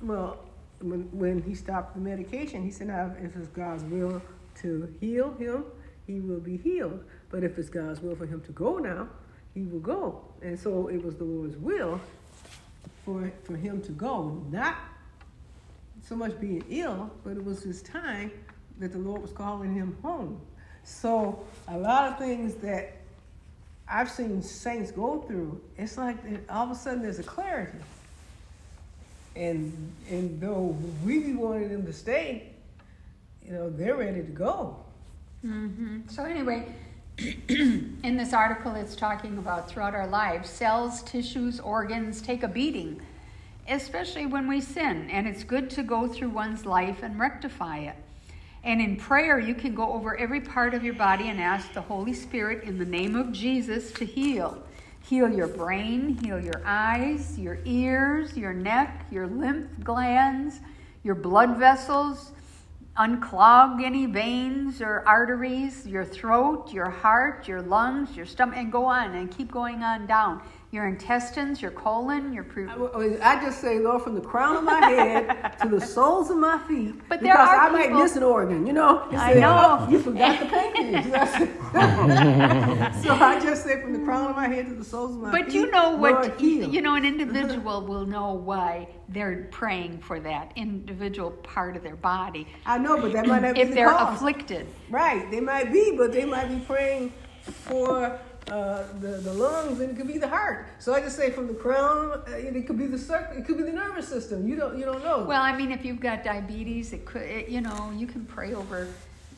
well, 0.00 0.47
when, 0.80 1.08
when 1.12 1.42
he 1.42 1.54
stopped 1.54 1.94
the 1.94 2.00
medication, 2.00 2.62
he 2.62 2.70
said, 2.70 2.88
now, 2.88 3.12
if 3.22 3.36
it's 3.36 3.48
God's 3.48 3.84
will 3.84 4.22
to 4.60 4.94
heal 5.00 5.34
him, 5.34 5.64
he 6.06 6.20
will 6.20 6.40
be 6.40 6.56
healed. 6.56 7.04
But 7.30 7.44
if 7.44 7.58
it's 7.58 7.68
God's 7.68 8.00
will 8.00 8.16
for 8.16 8.26
him 8.26 8.40
to 8.42 8.52
go 8.52 8.78
now, 8.78 9.08
he 9.54 9.62
will 9.62 9.80
go. 9.80 10.24
And 10.42 10.58
so 10.58 10.88
it 10.88 11.02
was 11.02 11.16
the 11.16 11.24
Lord's 11.24 11.56
will 11.56 12.00
for, 13.04 13.30
for 13.44 13.56
him 13.56 13.82
to 13.82 13.92
go, 13.92 14.42
not 14.50 14.76
so 16.02 16.16
much 16.16 16.38
being 16.40 16.64
ill, 16.70 17.10
but 17.24 17.36
it 17.36 17.44
was 17.44 17.62
his 17.62 17.82
time 17.82 18.30
that 18.78 18.92
the 18.92 18.98
Lord 18.98 19.20
was 19.20 19.32
calling 19.32 19.74
him 19.74 19.96
home. 20.02 20.40
So 20.84 21.44
a 21.66 21.76
lot 21.76 22.12
of 22.12 22.18
things 22.18 22.54
that 22.56 22.96
I've 23.90 24.10
seen 24.10 24.42
saints 24.42 24.90
go 24.90 25.22
through, 25.22 25.60
it's 25.76 25.98
like 25.98 26.16
all 26.48 26.64
of 26.64 26.70
a 26.70 26.74
sudden 26.74 27.02
there's 27.02 27.18
a 27.18 27.24
clarity. 27.24 27.78
And 29.38 29.92
and 30.10 30.40
though 30.40 30.76
we 31.04 31.20
be 31.20 31.32
wanting 31.32 31.68
them 31.68 31.86
to 31.86 31.92
stay, 31.92 32.50
you 33.46 33.52
know, 33.52 33.70
they're 33.70 33.96
ready 33.96 34.20
to 34.22 34.32
go. 34.32 34.76
mhm. 35.44 36.10
So 36.10 36.24
anyway, 36.24 36.66
in 37.48 38.16
this 38.16 38.32
article, 38.32 38.74
it's 38.74 38.96
talking 38.96 39.38
about 39.38 39.68
throughout 39.70 39.94
our 39.94 40.06
lives, 40.08 40.50
cells, 40.50 41.02
tissues, 41.02 41.60
organs 41.60 42.20
take 42.20 42.42
a 42.42 42.48
beating, 42.48 43.00
especially 43.68 44.26
when 44.26 44.48
we 44.48 44.60
sin, 44.60 45.08
and 45.10 45.26
it's 45.28 45.44
good 45.44 45.70
to 45.70 45.82
go 45.82 46.08
through 46.08 46.30
one's 46.30 46.66
life 46.66 47.02
and 47.02 47.18
rectify 47.18 47.78
it. 47.78 47.96
And 48.64 48.80
in 48.80 48.96
prayer, 48.96 49.38
you 49.38 49.54
can 49.54 49.74
go 49.74 49.92
over 49.92 50.16
every 50.16 50.40
part 50.40 50.74
of 50.74 50.82
your 50.82 50.94
body 50.94 51.28
and 51.28 51.40
ask 51.40 51.72
the 51.72 51.80
Holy 51.80 52.12
Spirit 52.12 52.64
in 52.64 52.78
the 52.78 52.84
name 52.84 53.14
of 53.14 53.32
Jesus 53.32 53.92
to 53.92 54.04
heal. 54.04 54.62
Heal 55.08 55.30
your 55.32 55.48
brain, 55.48 56.18
heal 56.22 56.38
your 56.38 56.60
eyes, 56.66 57.38
your 57.38 57.60
ears, 57.64 58.36
your 58.36 58.52
neck, 58.52 59.06
your 59.10 59.26
lymph 59.26 59.70
glands, 59.82 60.60
your 61.02 61.14
blood 61.14 61.56
vessels, 61.56 62.32
unclog 62.98 63.82
any 63.82 64.04
veins 64.04 64.82
or 64.82 65.02
arteries, 65.06 65.86
your 65.86 66.04
throat, 66.04 66.74
your 66.74 66.90
heart, 66.90 67.48
your 67.48 67.62
lungs, 67.62 68.14
your 68.18 68.26
stomach, 68.26 68.58
and 68.58 68.70
go 68.70 68.84
on 68.84 69.14
and 69.14 69.34
keep 69.34 69.50
going 69.50 69.82
on 69.82 70.06
down. 70.06 70.42
Your 70.70 70.86
intestines, 70.86 71.62
your 71.62 71.70
colon, 71.70 72.30
your 72.30 72.44
pre- 72.44 72.66
I, 72.66 73.18
I 73.22 73.42
just 73.42 73.58
say, 73.60 73.78
Lord, 73.78 74.02
from 74.02 74.14
the 74.14 74.20
crown 74.20 74.54
of 74.56 74.64
my 74.64 74.84
head 74.84 75.56
to 75.62 75.68
the 75.68 75.80
soles 75.80 76.28
of 76.30 76.36
my 76.36 76.58
feet. 76.68 76.94
But 77.08 77.22
there 77.22 77.32
because 77.32 77.48
are 77.48 77.56
I 77.56 77.70
might 77.70 77.86
people- 77.86 78.02
miss 78.02 78.16
an 78.16 78.22
organ, 78.22 78.66
you 78.66 78.74
know. 78.74 79.08
You 79.10 79.16
I 79.16 79.32
say, 79.32 79.40
know. 79.40 79.78
"Oh, 79.80 79.90
you 79.90 79.98
forgot 79.98 80.38
the 80.40 80.46
pancreas. 80.46 81.32
so 83.04 83.14
I 83.14 83.40
just 83.42 83.64
say, 83.64 83.80
from 83.80 83.94
the 83.94 84.00
crown 84.00 84.28
of 84.30 84.36
my 84.36 84.46
head 84.46 84.66
to 84.68 84.74
the 84.74 84.84
soles 84.84 85.14
of 85.14 85.22
my 85.22 85.32
feet. 85.32 85.46
But 85.46 85.54
you 85.54 85.70
know 85.70 85.96
what 85.96 86.12
Lord, 86.38 86.40
you 86.40 86.82
know 86.82 86.94
an 86.96 87.04
individual 87.06 87.80
will 87.86 88.04
know 88.06 88.34
why 88.34 88.88
they're 89.08 89.48
praying 89.50 90.00
for 90.00 90.20
that 90.20 90.52
individual 90.56 91.30
part 91.30 91.76
of 91.78 91.82
their 91.82 91.96
body 91.96 92.46
I 92.66 92.76
know, 92.76 93.00
but 93.00 93.14
that 93.14 93.26
might 93.26 93.40
not 93.40 93.54
be 93.54 93.62
if 93.62 93.68
the 93.70 93.74
they're 93.74 93.90
cause. 93.90 94.16
afflicted. 94.16 94.66
Right, 94.90 95.30
they 95.30 95.40
might 95.40 95.72
be, 95.72 95.94
but 95.96 96.12
they 96.12 96.26
might 96.26 96.48
be 96.48 96.58
praying 96.66 97.12
for 97.42 98.18
uh, 98.50 98.84
the, 99.00 99.08
the 99.18 99.32
lungs, 99.32 99.80
and 99.80 99.90
it 99.90 99.96
could 99.96 100.06
be 100.06 100.18
the 100.18 100.28
heart. 100.28 100.66
So 100.78 100.94
I 100.94 101.00
just 101.00 101.16
say 101.16 101.30
from 101.30 101.46
the 101.46 101.54
crown, 101.54 102.12
uh, 102.12 102.30
it 102.32 102.66
could 102.66 102.78
be 102.78 102.86
the 102.86 102.98
circ- 102.98 103.32
it 103.36 103.44
could 103.44 103.56
be 103.56 103.62
the 103.62 103.72
nervous 103.72 104.08
system. 104.08 104.48
You 104.48 104.56
don't 104.56 104.78
you 104.78 104.84
don't 104.84 105.02
know. 105.04 105.24
Well, 105.24 105.42
I 105.42 105.56
mean, 105.56 105.72
if 105.72 105.84
you've 105.84 106.00
got 106.00 106.24
diabetes, 106.24 106.92
it 106.92 107.04
could, 107.04 107.22
it, 107.22 107.48
you 107.48 107.60
know, 107.60 107.92
you 107.96 108.06
can 108.06 108.24
pray 108.24 108.54
over 108.54 108.88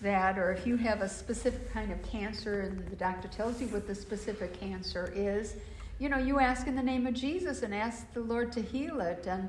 that. 0.02 0.38
Or 0.38 0.52
if 0.52 0.66
you 0.66 0.76
have 0.76 1.02
a 1.02 1.08
specific 1.08 1.72
kind 1.72 1.92
of 1.92 2.02
cancer 2.02 2.60
and 2.62 2.86
the 2.88 2.96
doctor 2.96 3.28
tells 3.28 3.60
you 3.60 3.66
what 3.68 3.86
the 3.86 3.94
specific 3.94 4.58
cancer 4.58 5.12
is, 5.14 5.54
you 5.98 6.08
know, 6.08 6.18
you 6.18 6.38
ask 6.38 6.66
in 6.66 6.76
the 6.76 6.82
name 6.82 7.06
of 7.06 7.14
Jesus 7.14 7.62
and 7.62 7.74
ask 7.74 8.12
the 8.14 8.20
Lord 8.20 8.52
to 8.52 8.62
heal 8.62 9.00
it 9.00 9.26
and 9.26 9.48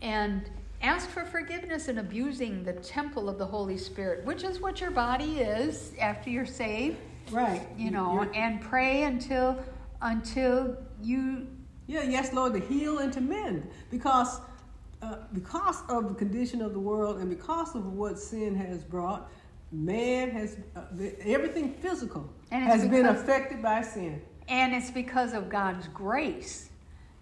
and 0.00 0.42
ask 0.82 1.08
for 1.08 1.24
forgiveness 1.24 1.86
in 1.88 1.98
abusing 1.98 2.64
the 2.64 2.72
temple 2.72 3.28
of 3.28 3.38
the 3.38 3.46
Holy 3.46 3.78
Spirit, 3.78 4.24
which 4.24 4.42
is 4.42 4.60
what 4.60 4.80
your 4.80 4.90
body 4.90 5.38
is 5.38 5.92
after 6.00 6.28
you're 6.28 6.44
saved. 6.44 6.96
Right, 7.30 7.66
You 7.76 7.90
know, 7.90 8.14
You're- 8.14 8.36
and 8.36 8.60
pray 8.60 9.04
until 9.04 9.62
until 10.00 10.76
you 11.02 11.46
yeah, 11.86 12.02
yes, 12.02 12.32
Lord, 12.32 12.54
to 12.54 12.60
heal 12.60 12.98
and 12.98 13.12
to 13.12 13.20
mend, 13.20 13.68
because 13.90 14.40
uh, 15.02 15.16
because 15.32 15.82
of 15.88 16.08
the 16.08 16.14
condition 16.14 16.62
of 16.62 16.72
the 16.72 16.78
world 16.78 17.18
and 17.18 17.28
because 17.28 17.74
of 17.74 17.92
what 17.92 18.18
sin 18.18 18.54
has 18.54 18.84
brought, 18.84 19.30
man 19.72 20.30
has 20.30 20.56
uh, 20.76 20.82
everything 21.24 21.72
physical 21.74 22.32
has 22.50 22.86
been 22.86 23.06
affected 23.06 23.60
by 23.60 23.82
sin. 23.82 24.22
And 24.48 24.74
it's 24.74 24.90
because 24.90 25.32
of 25.32 25.48
God's 25.48 25.88
grace 25.88 26.70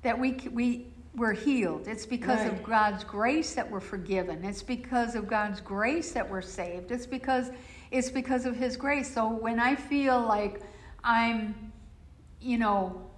that 0.02 0.18
we 0.18 0.32
we 0.52 0.86
we're 1.14 1.32
healed. 1.32 1.88
It's 1.88 2.06
because 2.06 2.46
of 2.46 2.62
God's 2.62 3.02
grace 3.02 3.54
that 3.54 3.68
we're 3.68 3.80
forgiven. 3.80 4.44
It's 4.44 4.62
because 4.62 5.14
of 5.14 5.26
God's 5.26 5.60
grace 5.60 6.12
that 6.12 6.28
we're 6.28 6.42
saved. 6.42 6.92
It's 6.92 7.06
because 7.06 7.50
it's 7.90 8.10
because 8.10 8.46
of 8.46 8.56
His 8.56 8.76
grace. 8.76 9.12
So 9.12 9.28
when 9.28 9.58
I 9.58 9.74
feel 9.74 10.20
like 10.20 10.60
I'm, 11.02 11.72
you 12.40 12.58
know, 12.58 13.10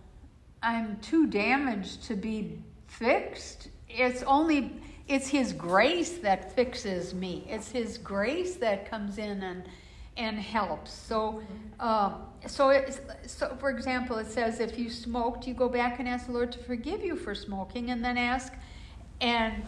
I'm 0.63 0.97
too 1.01 1.27
damaged 1.27 2.05
to 2.05 2.15
be 2.15 2.59
fixed, 2.87 3.69
it's 3.89 4.23
only 4.23 4.81
it's 5.09 5.29
His 5.29 5.53
grace 5.53 6.19
that 6.19 6.55
fixes 6.55 7.13
me. 7.15 7.47
It's 7.49 7.71
His 7.71 7.99
grace 7.99 8.57
that 8.57 8.89
comes 8.89 9.19
in 9.19 9.43
and 9.43 9.65
and 10.17 10.39
helps. 10.39 10.93
So, 10.93 11.43
um, 11.81 12.27
so 12.47 12.69
it's, 12.69 13.01
so 13.27 13.57
for 13.59 13.71
example, 13.71 14.19
it 14.19 14.27
says 14.27 14.61
if 14.61 14.79
you 14.79 14.91
smoked, 14.91 15.47
you 15.47 15.55
go 15.55 15.71
back 15.71 16.01
and 16.01 16.09
ask 16.09 16.27
the 16.27 16.33
Lord 16.33 16.53
to 16.53 16.59
forgive 16.59 17.03
you 17.03 17.17
for 17.17 17.35
smoking, 17.35 17.91
and 17.91 18.05
then 18.05 18.19
ask 18.19 18.53
and 19.21 19.63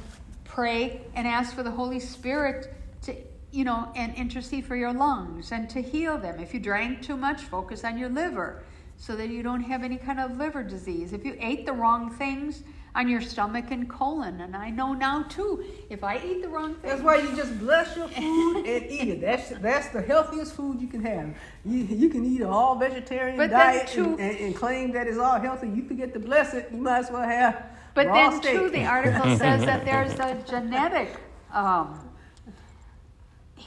pray 0.45 1.01
and 1.15 1.27
ask 1.27 1.55
for 1.55 1.63
the 1.63 1.71
Holy 1.71 2.01
Spirit 2.01 2.75
to 3.03 3.17
you 3.55 3.65
know 3.65 3.89
and 3.95 4.13
intercede 4.17 4.67
for 4.67 4.75
your 4.75 4.93
lungs 4.93 5.53
and 5.53 5.71
to 5.71 5.81
heal 5.81 6.19
them. 6.19 6.41
If 6.41 6.53
you 6.53 6.61
drank 6.61 7.03
too 7.03 7.17
much, 7.17 7.43
focus 7.43 7.85
on 7.85 7.97
your 7.97 8.09
liver 8.09 8.63
so 8.97 9.15
that 9.17 9.29
you 9.29 9.43
don't 9.43 9.63
have 9.63 9.83
any 9.85 9.97
kind 9.97 10.19
of 10.19 10.37
liver 10.37 10.63
disease. 10.63 11.13
If 11.13 11.25
you 11.25 11.37
ate 11.39 11.65
the 11.67 11.73
wrong 11.73 12.11
things 12.11 12.65
on 12.97 13.09
your 13.09 13.21
stomach 13.21 13.67
and 13.71 13.89
colon, 13.89 14.41
and 14.41 14.57
I 14.57 14.71
know 14.71 14.93
now 14.93 15.23
too, 15.25 15.65
if 15.89 16.03
I 16.03 16.21
eat 16.25 16.43
the 16.43 16.49
wrong 16.49 16.75
things, 16.75 16.93
That's 16.95 17.03
why 17.03 17.17
you 17.17 17.35
just 17.37 17.57
bless 17.61 17.97
your 17.97 18.09
food 18.09 18.57
and 18.67 18.91
eat 18.91 19.09
it. 19.09 19.21
That's 19.21 19.51
that's 19.61 19.89
the 19.89 20.03
healthiest 20.03 20.55
food 20.55 20.81
you 20.81 20.89
can 20.89 21.03
have. 21.05 21.35
You, 21.65 21.79
you 21.85 22.09
can 22.09 22.25
eat 22.25 22.41
an 22.41 22.49
all 22.49 22.75
vegetarian 22.77 23.37
But 23.37 23.51
diet 23.51 23.87
too- 23.87 24.05
and, 24.05 24.21
and, 24.21 24.39
and 24.39 24.57
claim 24.57 24.91
that 24.93 25.07
it's 25.07 25.19
all 25.19 25.39
healthy. 25.39 25.69
You 25.69 25.85
forget 25.87 26.13
to 26.15 26.21
bless 26.21 26.55
it. 26.55 26.69
You 26.73 26.79
might 26.79 26.99
as 26.99 27.11
well 27.11 27.23
have 27.23 27.67
But 27.95 28.07
then, 28.13 28.33
steak. 28.43 28.59
too, 28.59 28.71
the 28.71 28.85
article 28.85 29.37
says 29.37 29.65
that 29.65 29.85
there's 29.91 30.15
a 30.15 30.43
genetic 30.49 31.11
um, 31.53 32.01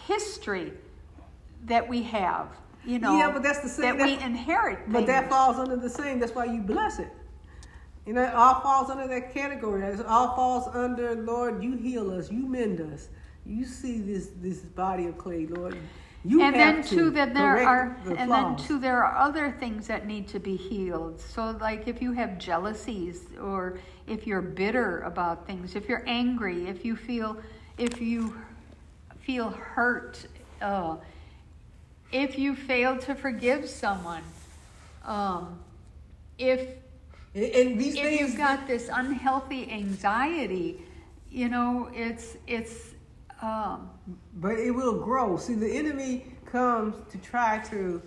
history 0.06 0.74
that 1.66 1.88
we 1.88 2.04
have, 2.04 2.48
you 2.86 3.00
know, 3.00 3.18
Yeah, 3.18 3.32
but 3.32 3.44
that's 3.44 3.60
the 3.60 3.70
same- 3.70 3.98
that 3.98 4.06
we 4.06 4.20
inherit. 4.20 4.80
But 4.92 5.06
that 5.08 5.30
falls 5.30 5.58
under 5.58 5.76
the 5.76 5.90
same. 5.90 6.20
That's 6.20 6.36
why 6.36 6.46
you 6.46 6.62
bless 6.62 7.00
it. 7.00 7.10
You 8.06 8.14
know, 8.14 8.24
it 8.24 8.34
all 8.34 8.62
falls 8.62 8.90
under 8.90 9.08
that 9.08 9.34
category. 9.34 9.84
It 9.84 10.06
all 10.06 10.34
falls 10.36 10.74
under 10.74 11.16
Lord. 11.16 11.62
You 11.62 11.76
heal 11.76 12.12
us. 12.12 12.32
You 12.32 12.48
mend 12.48 12.80
us. 12.80 13.10
You 13.46 13.66
see 13.66 14.00
this 14.00 14.30
this 14.42 14.60
body 14.60 15.08
of 15.08 15.18
clay, 15.18 15.46
Lord. 15.46 15.78
You 16.24 16.42
and 16.42 16.56
then 16.56 16.84
to 16.84 16.90
too 16.90 17.10
that 17.12 17.34
there 17.34 17.66
are 17.66 17.98
the 18.04 18.16
and 18.16 18.30
then 18.30 18.56
too 18.58 18.80
there 18.80 19.04
are 19.04 19.16
other 19.18 19.52
things 19.52 19.88
that 19.88 20.06
need 20.06 20.28
to 20.30 20.40
be 20.40 20.58
healed 20.58 21.22
so 21.22 21.52
like 21.62 21.88
if 21.88 22.02
you 22.02 22.12
have 22.12 22.38
jealousies 22.38 23.22
or 23.42 23.80
if 24.08 24.28
you're 24.28 24.42
bitter 24.42 25.02
about 25.02 25.48
things 25.48 25.76
if 25.76 25.88
you're 25.88 26.04
angry 26.06 26.68
if 26.68 26.84
you 26.84 26.98
feel 26.98 27.38
if 27.78 28.02
you 28.02 28.36
feel 29.28 29.50
hurt 29.50 30.26
uh, 30.62 30.96
if 32.12 32.40
you 32.40 32.56
fail 32.56 32.98
to 32.98 33.14
forgive 33.14 33.68
someone 33.70 34.24
um, 35.06 35.60
if 36.38 36.62
And, 37.36 37.80
these 37.80 37.96
if 37.96 38.02
things. 38.02 38.20
you've 38.22 38.38
got 38.38 38.66
this 38.68 38.90
unhealthy 38.92 39.70
anxiety 39.72 40.82
you 41.30 41.50
know 41.50 41.90
it's 41.94 42.38
it's 42.48 42.96
um, 43.42 43.90
But 44.36 44.54
it 44.60 44.72
will 44.72 45.00
grow. 45.00 45.38
See, 45.38 45.54
the 45.54 45.72
enemy 45.72 46.26
comes 46.46 46.96
to 47.12 47.18
try 47.20 47.60
to. 47.70 48.02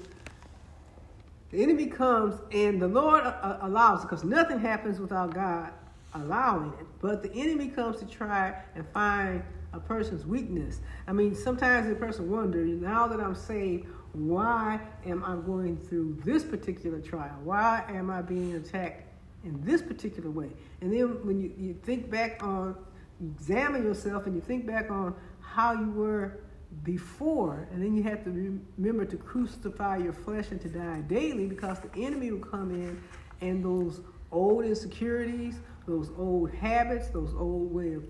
The 1.52 1.62
enemy 1.62 1.86
comes, 1.86 2.34
and 2.52 2.80
the 2.80 2.88
Lord 2.88 3.22
uh, 3.24 3.58
allows 3.62 4.00
it 4.00 4.08
because 4.08 4.24
nothing 4.24 4.58
happens 4.58 4.98
without 4.98 5.34
God 5.34 5.70
allowing 6.14 6.72
it. 6.80 6.86
But 7.00 7.22
the 7.22 7.32
enemy 7.32 7.68
comes 7.68 7.98
to 7.98 8.06
try 8.06 8.54
and 8.74 8.84
find 8.88 9.42
a 9.72 9.80
person's 9.80 10.26
weakness. 10.26 10.80
I 11.06 11.12
mean, 11.12 11.34
sometimes 11.34 11.88
the 11.88 11.94
person 11.94 12.30
wonders, 12.30 12.80
now 12.80 13.06
that 13.06 13.20
I'm 13.20 13.34
saved, 13.34 13.86
why 14.12 14.80
am 15.06 15.22
I 15.24 15.36
going 15.36 15.76
through 15.76 16.20
this 16.24 16.42
particular 16.42 17.00
trial? 17.00 17.38
Why 17.44 17.84
am 17.88 18.10
I 18.10 18.22
being 18.22 18.54
attacked 18.54 19.04
in 19.44 19.62
this 19.64 19.82
particular 19.82 20.30
way? 20.30 20.50
And 20.80 20.92
then 20.92 21.24
when 21.24 21.40
you, 21.40 21.52
you 21.56 21.74
think 21.74 22.10
back 22.10 22.42
on, 22.42 22.76
examine 23.20 23.84
yourself 23.84 24.26
and 24.26 24.34
you 24.34 24.40
think 24.40 24.66
back 24.66 24.90
on 24.90 25.14
how 25.40 25.72
you 25.72 25.90
were 25.90 26.40
before, 26.84 27.68
and 27.72 27.82
then 27.82 27.96
you 27.96 28.02
have 28.02 28.24
to 28.24 28.60
remember 28.78 29.04
to 29.04 29.16
crucify 29.16 29.96
your 29.98 30.12
flesh 30.12 30.50
and 30.50 30.60
to 30.60 30.68
die 30.68 31.00
daily 31.02 31.46
because 31.46 31.78
the 31.80 31.90
enemy 32.00 32.30
will 32.30 32.38
come 32.38 32.70
in 32.70 33.00
and 33.40 33.64
those 33.64 34.00
old 34.32 34.64
insecurities, 34.64 35.56
those 35.86 36.10
old 36.16 36.50
habits, 36.52 37.08
those 37.08 37.34
old 37.34 37.72
way 37.72 37.94
of 37.94 38.04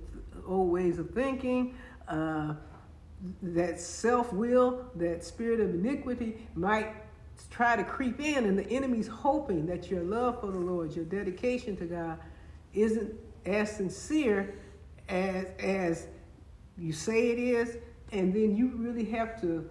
old 0.50 0.70
ways 0.70 0.98
of 0.98 1.10
thinking, 1.10 1.74
uh, 2.08 2.54
that 3.42 3.80
self 3.80 4.32
will, 4.32 4.84
that 4.96 5.24
spirit 5.24 5.60
of 5.60 5.70
iniquity 5.70 6.46
might 6.54 6.94
try 7.50 7.76
to 7.76 7.84
creep 7.84 8.20
in, 8.20 8.44
and 8.44 8.58
the 8.58 8.68
enemy's 8.70 9.08
hoping 9.08 9.66
that 9.66 9.90
your 9.90 10.02
love 10.02 10.40
for 10.40 10.50
the 10.50 10.58
Lord, 10.58 10.94
your 10.94 11.04
dedication 11.04 11.76
to 11.76 11.84
God, 11.84 12.18
isn't 12.74 13.14
as 13.46 13.74
sincere 13.76 14.54
as 15.08 15.46
as 15.58 16.06
you 16.78 16.92
say 16.92 17.28
it 17.28 17.38
is, 17.38 17.76
and 18.12 18.32
then 18.32 18.56
you 18.56 18.72
really 18.76 19.04
have 19.04 19.40
to 19.40 19.68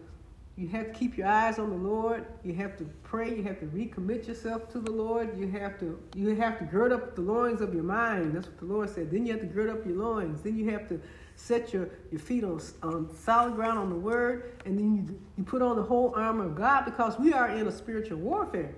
you 0.59 0.67
have 0.67 0.87
to 0.87 0.93
keep 0.93 1.17
your 1.17 1.27
eyes 1.27 1.57
on 1.57 1.69
the 1.69 1.77
Lord. 1.77 2.25
You 2.43 2.53
have 2.55 2.77
to 2.79 2.83
pray. 3.03 3.33
You 3.33 3.43
have 3.43 3.61
to 3.61 3.65
recommit 3.67 4.27
yourself 4.27 4.69
to 4.73 4.79
the 4.79 4.91
Lord. 4.91 5.39
You 5.39 5.47
have 5.47 5.79
to 5.79 5.97
you 6.13 6.35
have 6.35 6.59
to 6.59 6.65
gird 6.65 6.91
up 6.91 7.15
the 7.15 7.21
loins 7.21 7.61
of 7.61 7.73
your 7.73 7.83
mind. 7.83 8.35
That's 8.35 8.47
what 8.47 8.57
the 8.57 8.65
Lord 8.65 8.89
said. 8.89 9.09
Then 9.09 9.25
you 9.25 9.31
have 9.31 9.41
to 9.41 9.47
gird 9.47 9.69
up 9.69 9.85
your 9.85 9.95
loins. 9.95 10.41
Then 10.41 10.57
you 10.57 10.69
have 10.71 10.85
to 10.89 10.99
set 11.37 11.71
your, 11.71 11.87
your 12.11 12.19
feet 12.19 12.43
on, 12.43 12.61
on 12.83 13.09
solid 13.15 13.55
ground 13.55 13.79
on 13.79 13.89
the 13.89 13.95
Word, 13.95 14.51
and 14.65 14.77
then 14.77 14.97
you, 14.97 15.19
you 15.37 15.43
put 15.45 15.61
on 15.61 15.77
the 15.77 15.83
whole 15.83 16.13
armor 16.13 16.47
of 16.47 16.55
God 16.55 16.83
because 16.83 17.17
we 17.17 17.31
are 17.31 17.47
in 17.55 17.65
a 17.65 17.71
spiritual 17.71 18.17
warfare. 18.17 18.75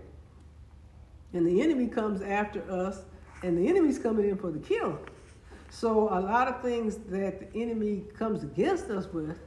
And 1.33 1.47
the 1.47 1.63
enemy 1.63 1.87
comes 1.87 2.21
after 2.21 2.61
us, 2.71 3.01
and 3.41 3.57
the 3.57 3.67
enemy's 3.67 3.97
coming 3.97 4.29
in 4.29 4.37
for 4.37 4.51
the 4.51 4.59
kill. 4.59 4.99
So 5.71 6.09
a 6.09 6.21
lot 6.21 6.47
of 6.47 6.61
things 6.61 6.97
that 7.07 7.39
the 7.39 7.59
enemy 7.59 8.03
comes 8.15 8.43
against 8.43 8.91
us 8.91 9.07
with, 9.11 9.39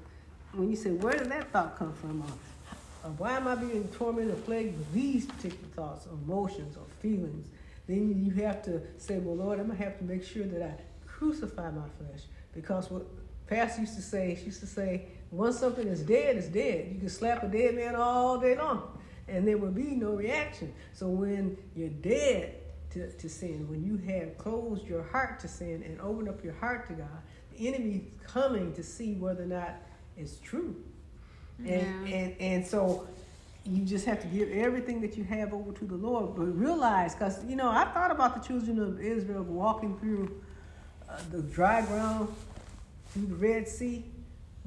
when 0.56 0.70
you 0.70 0.76
say, 0.76 0.90
where 0.90 1.12
did 1.12 1.30
that 1.30 1.50
thought 1.50 1.78
come 1.78 1.92
from? 1.92 2.22
Or, 2.22 3.10
why 3.18 3.36
am 3.36 3.46
I 3.46 3.54
being 3.54 3.86
tormented 3.88 4.34
or 4.34 4.38
plagued 4.38 4.78
with 4.78 4.92
these 4.92 5.26
particular 5.26 5.68
thoughts, 5.74 6.06
or 6.06 6.12
emotions, 6.24 6.76
or 6.76 6.84
feelings? 7.00 7.48
Then 7.86 8.24
you 8.24 8.32
have 8.44 8.62
to 8.64 8.80
say, 8.96 9.18
well, 9.18 9.36
Lord, 9.36 9.60
I'm 9.60 9.66
going 9.66 9.78
to 9.78 9.84
have 9.84 9.98
to 9.98 10.04
make 10.04 10.24
sure 10.24 10.44
that 10.44 10.62
I 10.62 10.74
crucify 11.06 11.70
my 11.70 11.86
flesh. 11.98 12.22
Because 12.54 12.90
what 12.90 13.04
Pastor 13.46 13.82
used 13.82 13.96
to 13.96 14.02
say, 14.02 14.36
she 14.38 14.46
used 14.46 14.60
to 14.60 14.66
say, 14.66 15.06
once 15.30 15.58
something 15.58 15.86
is 15.86 16.00
dead, 16.00 16.36
it's 16.36 16.46
dead. 16.46 16.92
You 16.94 17.00
can 17.00 17.10
slap 17.10 17.42
a 17.42 17.48
dead 17.48 17.74
man 17.74 17.94
all 17.94 18.38
day 18.38 18.56
long, 18.56 18.98
and 19.28 19.46
there 19.46 19.58
will 19.58 19.70
be 19.70 19.96
no 19.96 20.12
reaction. 20.12 20.72
So 20.94 21.08
when 21.08 21.58
you're 21.74 21.88
dead 21.90 22.54
to, 22.90 23.10
to 23.10 23.28
sin, 23.28 23.68
when 23.68 23.84
you 23.84 23.96
have 24.12 24.38
closed 24.38 24.86
your 24.86 25.02
heart 25.02 25.40
to 25.40 25.48
sin 25.48 25.82
and 25.84 26.00
opened 26.00 26.28
up 26.28 26.42
your 26.42 26.54
heart 26.54 26.86
to 26.88 26.94
God, 26.94 27.08
the 27.54 27.68
enemy 27.68 28.12
coming 28.26 28.72
to 28.74 28.82
see 28.82 29.14
whether 29.14 29.42
or 29.42 29.46
not 29.46 29.74
it's 30.16 30.38
true. 30.38 30.77
And, 31.59 31.68
Yeah. 31.68 32.14
and, 32.16 32.37
and 32.40 32.66
so 32.66 33.07
you 33.64 33.85
just 33.85 34.05
have 34.05 34.20
to 34.20 34.27
give 34.29 34.50
everything 34.53 35.00
that 35.00 35.16
you 35.16 35.24
have 35.24 35.55
over 35.55 35.72
to 35.72 35.85
the 35.85 35.96
Lord. 35.96 36.35
But 36.37 36.44
realize, 36.59 37.14
because, 37.14 37.42
you 37.46 37.57
know, 37.57 37.70
I 37.70 37.85
thought 37.87 38.11
about 38.11 38.35
the 38.35 38.46
children 38.46 38.79
of 38.79 39.00
Israel 39.00 39.42
walking 39.42 39.96
through 39.98 40.42
uh, 41.09 41.18
the 41.31 41.42
dry 41.42 41.81
ground, 41.83 42.29
through 43.09 43.27
the 43.27 43.35
Red 43.37 43.66
Sea. 43.68 44.05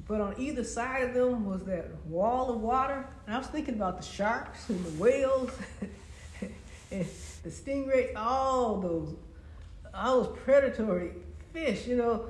But 0.07 0.21
on 0.21 0.35
either 0.37 0.63
side 0.63 1.03
of 1.03 1.13
them 1.13 1.45
was 1.45 1.63
that 1.65 1.93
wall 2.05 2.49
of 2.49 2.61
water. 2.61 3.05
And 3.25 3.35
I 3.35 3.37
was 3.37 3.47
thinking 3.47 3.75
about 3.75 3.97
the 3.99 4.05
sharks 4.05 4.69
and 4.69 4.83
the 4.85 4.91
whales 5.03 5.51
and 6.91 7.05
the 7.43 7.49
stingrays, 7.49 8.15
all 8.15 8.79
those, 8.79 9.15
all 9.93 10.23
those 10.23 10.37
predatory 10.43 11.11
fish. 11.57 11.87
You 11.87 11.97
know, 11.97 12.25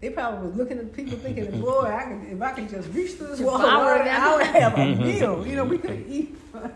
they 0.00 0.10
probably 0.10 0.48
was 0.48 0.56
looking 0.56 0.78
at 0.78 0.92
people 0.92 1.18
thinking, 1.18 1.60
"Boy, 1.60 1.82
I 1.82 2.04
could, 2.04 2.32
if 2.32 2.42
I 2.42 2.52
could 2.52 2.68
just 2.68 2.88
reach 2.92 3.12
through 3.12 3.28
this 3.28 3.40
wall 3.40 3.58
water. 3.58 4.02
I 4.02 4.36
would 4.36 4.46
have 4.46 4.78
a 4.78 4.94
meal." 5.04 5.46
You 5.46 5.56
know, 5.56 5.64
we 5.64 5.78
could 5.78 6.04
eat. 6.08 6.36
For, 6.52 6.72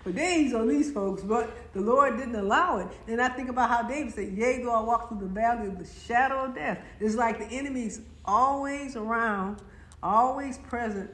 for 0.00 0.12
days 0.12 0.54
on 0.54 0.68
these 0.68 0.92
folks, 0.92 1.22
but 1.22 1.50
the 1.72 1.80
Lord 1.80 2.16
didn't 2.16 2.36
allow 2.36 2.78
it. 2.78 2.86
And 3.08 3.20
I 3.20 3.28
think 3.30 3.48
about 3.48 3.68
how 3.68 3.82
David 3.82 4.14
said, 4.14 4.32
Yea, 4.32 4.62
though 4.62 4.72
I 4.72 4.80
walk 4.80 5.08
through 5.08 5.18
the 5.18 5.26
valley 5.26 5.66
of 5.66 5.76
the 5.76 5.88
shadow 6.06 6.44
of 6.44 6.54
death. 6.54 6.78
It's 7.00 7.16
like 7.16 7.38
the 7.38 7.46
enemy's 7.46 8.00
always 8.24 8.94
around, 8.94 9.60
always 10.00 10.58
present, 10.58 11.10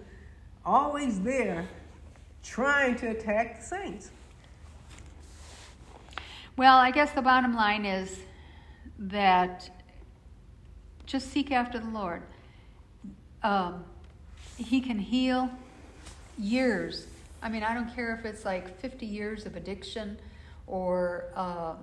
always 0.66 1.18
there, 1.20 1.66
trying 2.42 2.96
to 2.96 3.08
attack 3.08 3.60
the 3.60 3.66
saints. 3.66 4.10
Well, 6.58 6.76
I 6.76 6.90
guess 6.90 7.10
the 7.12 7.22
bottom 7.22 7.54
line 7.54 7.86
is 7.86 8.18
that 8.98 9.70
just 11.06 11.30
seek 11.30 11.50
after 11.50 11.78
the 11.78 11.88
Lord. 11.88 12.22
Um, 13.42 13.84
he 14.56 14.80
can 14.80 14.98
heal 14.98 15.50
years. 16.38 17.06
I 17.42 17.48
mean, 17.48 17.62
I 17.62 17.74
don't 17.74 17.94
care 17.94 18.14
if 18.14 18.24
it's 18.24 18.44
like 18.44 18.78
50 18.80 19.04
years 19.06 19.46
of 19.46 19.56
addiction 19.56 20.18
or 20.66 21.26
um, 21.36 21.76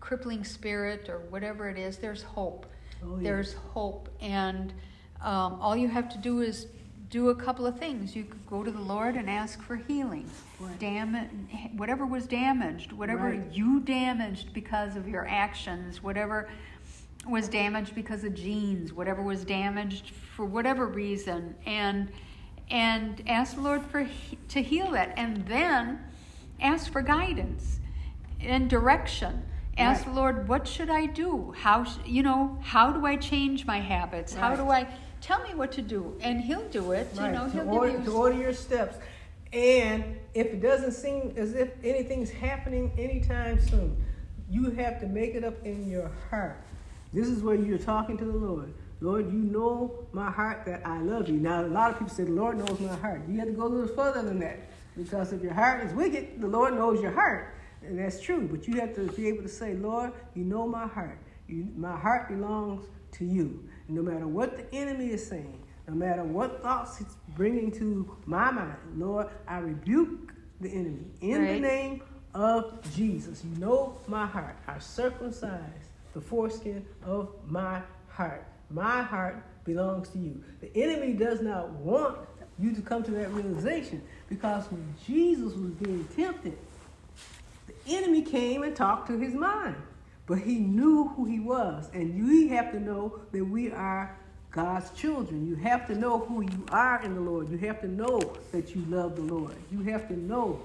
crippling 0.00 0.44
spirit 0.44 1.08
or 1.08 1.18
whatever 1.30 1.68
it 1.68 1.78
is, 1.78 1.96
there's 1.98 2.22
hope. 2.22 2.66
Oh, 3.04 3.16
yeah. 3.16 3.22
There's 3.24 3.54
hope. 3.54 4.08
And 4.20 4.72
um, 5.20 5.58
all 5.60 5.76
you 5.76 5.88
have 5.88 6.08
to 6.10 6.18
do 6.18 6.42
is 6.42 6.66
do 7.10 7.30
a 7.30 7.34
couple 7.34 7.66
of 7.66 7.78
things. 7.78 8.14
You 8.14 8.24
could 8.24 8.46
go 8.46 8.62
to 8.62 8.70
the 8.70 8.80
Lord 8.80 9.16
and 9.16 9.28
ask 9.30 9.60
for 9.62 9.76
healing. 9.76 10.30
Right. 10.60 10.78
Dam- 10.78 11.48
whatever 11.76 12.04
was 12.06 12.26
damaged, 12.26 12.92
whatever 12.92 13.30
Right. 13.30 13.42
you 13.50 13.80
damaged 13.80 14.52
because 14.52 14.94
of 14.94 15.08
your 15.08 15.26
actions, 15.26 16.02
whatever 16.02 16.48
was 17.26 17.48
damaged 17.48 17.94
because 17.94 18.24
of 18.24 18.34
genes, 18.34 18.92
whatever 18.92 19.22
was 19.22 19.44
damaged 19.44 20.10
for 20.10 20.44
whatever 20.44 20.86
reason, 20.86 21.54
and 21.66 22.10
and 22.70 23.22
ask 23.26 23.54
the 23.54 23.62
Lord 23.62 23.82
for 23.86 24.06
to 24.48 24.62
heal 24.62 24.90
that, 24.92 25.14
and 25.16 25.46
then 25.46 26.00
ask 26.60 26.92
for 26.92 27.00
guidance 27.02 27.80
and 28.40 28.68
direction. 28.68 29.42
Ask 29.78 30.04
Right. 30.06 30.14
the 30.14 30.20
Lord, 30.20 30.48
what 30.48 30.66
should 30.66 30.90
I 30.90 31.06
do? 31.06 31.54
How 31.56 31.84
sh- 31.84 31.96
you 32.04 32.22
know? 32.22 32.58
How 32.62 32.90
do 32.92 33.06
I 33.06 33.16
change 33.16 33.64
my 33.64 33.78
habits? 33.80 34.34
How 34.34 34.54
do 34.56 34.68
I 34.70 34.88
tell 35.20 35.40
me 35.44 35.54
what 35.54 35.70
to 35.72 35.82
do? 35.82 36.16
And 36.20 36.40
He'll 36.40 36.68
do 36.68 36.92
it. 36.92 37.08
Right, 37.16 37.26
You 37.26 37.32
know, 37.32 37.44
to, 37.46 37.50
He'll 37.52 37.68
order, 37.70 37.92
give 37.92 38.04
to 38.04 38.10
you. 38.10 38.16
order 38.16 38.36
your 38.38 38.52
steps. 38.52 38.98
And 39.52 40.18
if 40.34 40.48
it 40.48 40.60
doesn't 40.60 40.92
seem 40.92 41.32
as 41.36 41.54
if 41.54 41.70
anything's 41.84 42.30
happening 42.30 42.90
anytime 42.98 43.60
soon, 43.60 43.96
you 44.50 44.70
have 44.72 44.98
to 45.00 45.06
make 45.06 45.34
it 45.34 45.44
up 45.44 45.64
in 45.64 45.88
your 45.88 46.10
heart. 46.28 46.60
This 47.12 47.28
is 47.28 47.42
where 47.42 47.54
you're 47.54 47.78
talking 47.78 48.16
to 48.18 48.24
the 48.24 48.32
Lord. 48.32 48.74
Lord, 49.00 49.32
you 49.32 49.38
know 49.38 50.06
my 50.12 50.30
heart 50.30 50.64
that 50.66 50.86
I 50.86 51.00
love 51.00 51.28
you. 51.28 51.36
Now, 51.36 51.64
a 51.64 51.68
lot 51.68 51.92
of 51.92 51.98
people 51.98 52.14
say 52.14 52.24
the 52.24 52.32
Lord 52.32 52.58
knows 52.58 52.80
my 52.80 52.96
heart. 52.96 53.22
You 53.28 53.38
have 53.38 53.48
to 53.48 53.54
go 53.54 53.66
a 53.66 53.68
little 53.68 53.94
further 53.94 54.22
than 54.22 54.40
that. 54.40 54.58
Because 54.96 55.32
if 55.32 55.42
your 55.42 55.54
heart 55.54 55.84
is 55.84 55.92
wicked, 55.92 56.40
the 56.40 56.48
Lord 56.48 56.74
knows 56.74 57.00
your 57.00 57.12
heart. 57.12 57.54
And 57.82 57.98
that's 57.98 58.20
true. 58.20 58.48
But 58.50 58.66
you 58.66 58.80
have 58.80 58.94
to 58.96 59.06
be 59.12 59.28
able 59.28 59.42
to 59.42 59.48
say, 59.48 59.74
Lord, 59.74 60.12
you 60.34 60.44
know 60.44 60.66
my 60.66 60.86
heart. 60.86 61.20
You, 61.46 61.68
my 61.76 61.96
heart 61.96 62.28
belongs 62.28 62.86
to 63.12 63.24
you. 63.24 63.64
And 63.86 63.96
no 63.96 64.02
matter 64.02 64.26
what 64.26 64.56
the 64.56 64.76
enemy 64.76 65.12
is 65.12 65.24
saying, 65.24 65.62
no 65.86 65.94
matter 65.94 66.24
what 66.24 66.62
thoughts 66.62 67.00
it's 67.00 67.14
bringing 67.36 67.70
to 67.72 68.16
my 68.26 68.50
mind, 68.50 68.76
Lord, 68.96 69.28
I 69.46 69.58
rebuke 69.58 70.34
the 70.60 70.68
enemy 70.68 71.06
in 71.20 71.44
the 71.44 71.60
name 71.60 72.02
of 72.34 72.78
Jesus. 72.94 73.42
You 73.44 73.58
know 73.58 73.96
my 74.06 74.26
heart. 74.26 74.56
I 74.66 74.78
circumcise 74.78 75.60
the 76.14 76.20
foreskin 76.20 76.84
of 77.04 77.30
my 77.46 77.80
heart. 78.08 78.44
My 78.70 79.02
heart 79.02 79.42
belongs 79.64 80.08
to 80.10 80.18
you. 80.18 80.42
The 80.60 80.70
enemy 80.76 81.12
does 81.12 81.40
not 81.40 81.70
want 81.70 82.18
you 82.58 82.74
to 82.74 82.80
come 82.82 83.02
to 83.04 83.10
that 83.12 83.30
realization 83.32 84.02
because 84.28 84.64
when 84.70 84.94
Jesus 85.06 85.54
was 85.54 85.70
being 85.72 86.06
tempted, 86.16 86.56
the 87.66 87.96
enemy 87.96 88.22
came 88.22 88.62
and 88.62 88.74
talked 88.74 89.08
to 89.08 89.18
his 89.18 89.34
mind. 89.34 89.76
But 90.26 90.38
he 90.40 90.56
knew 90.56 91.08
who 91.08 91.24
he 91.24 91.40
was. 91.40 91.88
And 91.94 92.28
we 92.28 92.48
have 92.48 92.70
to 92.72 92.80
know 92.80 93.20
that 93.32 93.44
we 93.44 93.72
are 93.72 94.14
God's 94.50 94.90
children. 94.90 95.46
You 95.46 95.54
have 95.56 95.86
to 95.86 95.94
know 95.94 96.18
who 96.18 96.42
you 96.42 96.66
are 96.70 97.02
in 97.02 97.14
the 97.14 97.20
Lord. 97.20 97.48
You 97.48 97.56
have 97.58 97.80
to 97.80 97.88
know 97.88 98.36
that 98.52 98.74
you 98.74 98.84
love 98.88 99.16
the 99.16 99.22
Lord. 99.22 99.54
You 99.72 99.80
have 99.84 100.06
to 100.08 100.18
know 100.18 100.60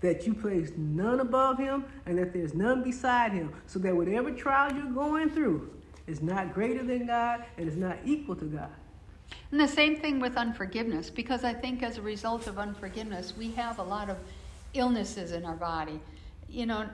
that 0.00 0.26
you 0.26 0.34
place 0.34 0.70
none 0.76 1.20
above 1.20 1.58
him 1.58 1.84
and 2.06 2.18
that 2.18 2.32
there's 2.32 2.54
none 2.54 2.82
beside 2.82 3.32
him. 3.32 3.52
So 3.66 3.78
that 3.80 3.94
whatever 3.94 4.30
trial 4.30 4.72
you're 4.72 4.92
going 4.92 5.30
through 5.30 5.70
is 6.06 6.22
not 6.22 6.54
greater 6.54 6.82
than 6.82 7.06
God 7.06 7.44
and 7.56 7.68
is 7.68 7.76
not 7.76 7.98
equal 8.04 8.36
to 8.36 8.44
God. 8.44 8.70
And 9.50 9.60
the 9.60 9.68
same 9.68 9.96
thing 9.96 10.20
with 10.20 10.36
unforgiveness, 10.36 11.10
because 11.10 11.44
I 11.44 11.52
think 11.52 11.82
as 11.82 11.98
a 11.98 12.02
result 12.02 12.46
of 12.46 12.58
unforgiveness, 12.58 13.34
we 13.36 13.50
have 13.52 13.78
a 13.78 13.82
lot 13.82 14.08
of 14.08 14.16
illnesses 14.74 15.32
in 15.32 15.44
our 15.44 15.56
body. 15.56 16.00
You 16.48 16.66
know, 16.66 16.88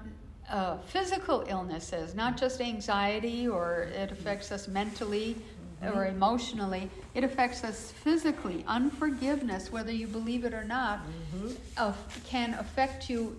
uh, 0.51 0.79
physical 0.79 1.45
illnesses, 1.49 2.15
not 2.15 2.37
just 2.37 2.61
anxiety, 2.61 3.49
or 3.49 3.89
it 3.95 4.13
affects 4.13 4.53
us 4.53 4.69
mentally 4.69 5.37
or 5.93 6.07
emotionally. 6.07 6.91
It 7.15 7.25
affects 7.25 7.65
us 7.65 7.91
physically. 7.91 8.65
Unforgiveness, 8.67 9.73
whether 9.73 9.93
you 9.93 10.07
believe 10.07 10.45
it 10.45 10.55
or 10.55 10.65
not, 10.65 11.01
uh, 11.77 11.93
can 12.27 12.55
affect 12.55 13.09
you 13.11 13.37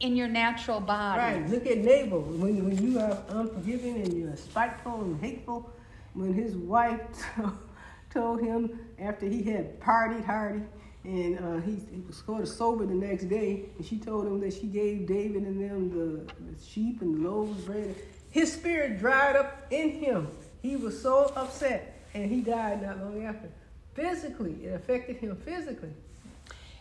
in 0.00 0.16
your 0.16 0.28
natural 0.28 0.80
body. 0.80 1.40
Right. 1.40 1.50
Look 1.50 1.66
at 1.66 1.78
Nabal. 1.78 2.20
When, 2.22 2.64
when 2.64 2.78
you 2.82 2.98
are 3.00 3.18
unforgiving 3.28 3.96
and 3.96 4.12
you're 4.12 4.36
spiteful 4.36 5.00
and 5.02 5.20
hateful, 5.20 5.70
when 6.14 6.32
his 6.32 6.54
wife 6.54 7.00
told 8.10 8.40
him 8.40 8.78
after 8.98 9.26
he 9.26 9.42
had 9.42 9.80
partied 9.80 10.24
hardy 10.24 10.62
and 11.04 11.38
uh, 11.38 11.60
he, 11.60 11.76
he 11.90 12.02
was 12.06 12.16
sort 12.16 12.42
of 12.42 12.48
sober 12.48 12.84
the 12.84 12.94
next 12.94 13.24
day, 13.24 13.64
and 13.78 13.86
she 13.86 13.98
told 13.98 14.26
him 14.26 14.40
that 14.40 14.52
she 14.52 14.66
gave 14.66 15.06
David 15.06 15.44
and 15.44 15.58
them 15.58 15.90
the, 15.90 16.32
the 16.52 16.62
sheep 16.62 17.00
and 17.00 17.16
the 17.16 17.28
loaves 17.28 17.58
of 17.58 17.66
bread. 17.66 17.94
His 18.30 18.52
spirit 18.52 18.98
dried 18.98 19.36
up 19.36 19.66
in 19.70 19.90
him. 19.90 20.28
He 20.62 20.76
was 20.76 21.00
so 21.00 21.32
upset, 21.36 22.00
and 22.14 22.30
he 22.30 22.40
died 22.40 22.82
not 22.82 22.98
long 22.98 23.24
after. 23.24 23.48
Physically, 23.94 24.64
it 24.64 24.74
affected 24.74 25.16
him 25.16 25.36
physically. 25.36 25.92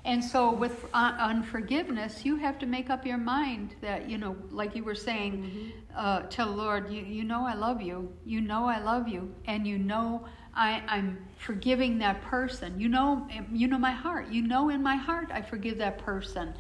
And 0.07 0.23
so, 0.23 0.53
with 0.53 0.85
un- 0.93 1.15
unforgiveness, 1.15 2.23
you 2.23 2.37
have 2.37 2.57
to 2.59 2.65
make 2.65 2.89
up 2.89 3.05
your 3.05 3.17
mind 3.17 3.75
that, 3.81 4.09
you 4.09 4.17
know, 4.17 4.37
like 4.51 4.73
you 4.73 4.85
were 4.85 4.95
saying, 4.95 5.73
uh, 5.97 6.21
tell 6.29 6.47
Lord, 6.47 6.89
you, 6.89 7.01
you 7.01 7.25
know 7.25 7.45
I 7.45 7.55
love 7.55 7.81
you. 7.81 8.13
You 8.25 8.39
know 8.39 8.65
I 8.67 8.79
love 8.79 9.09
you. 9.09 9.33
And 9.47 9.67
you 9.67 9.77
know 9.77 10.25
I, 10.55 10.81
I'm 10.87 11.17
forgiving 11.37 11.97
that 11.99 12.21
person. 12.21 12.79
You 12.79 12.87
know, 12.87 13.27
you 13.51 13.67
know 13.67 13.77
my 13.77 13.91
heart. 13.91 14.29
You 14.29 14.43
know 14.43 14.69
in 14.69 14.81
my 14.81 14.95
heart 14.95 15.29
I 15.33 15.41
forgive 15.41 15.77
that 15.79 15.97
person. 15.97 16.53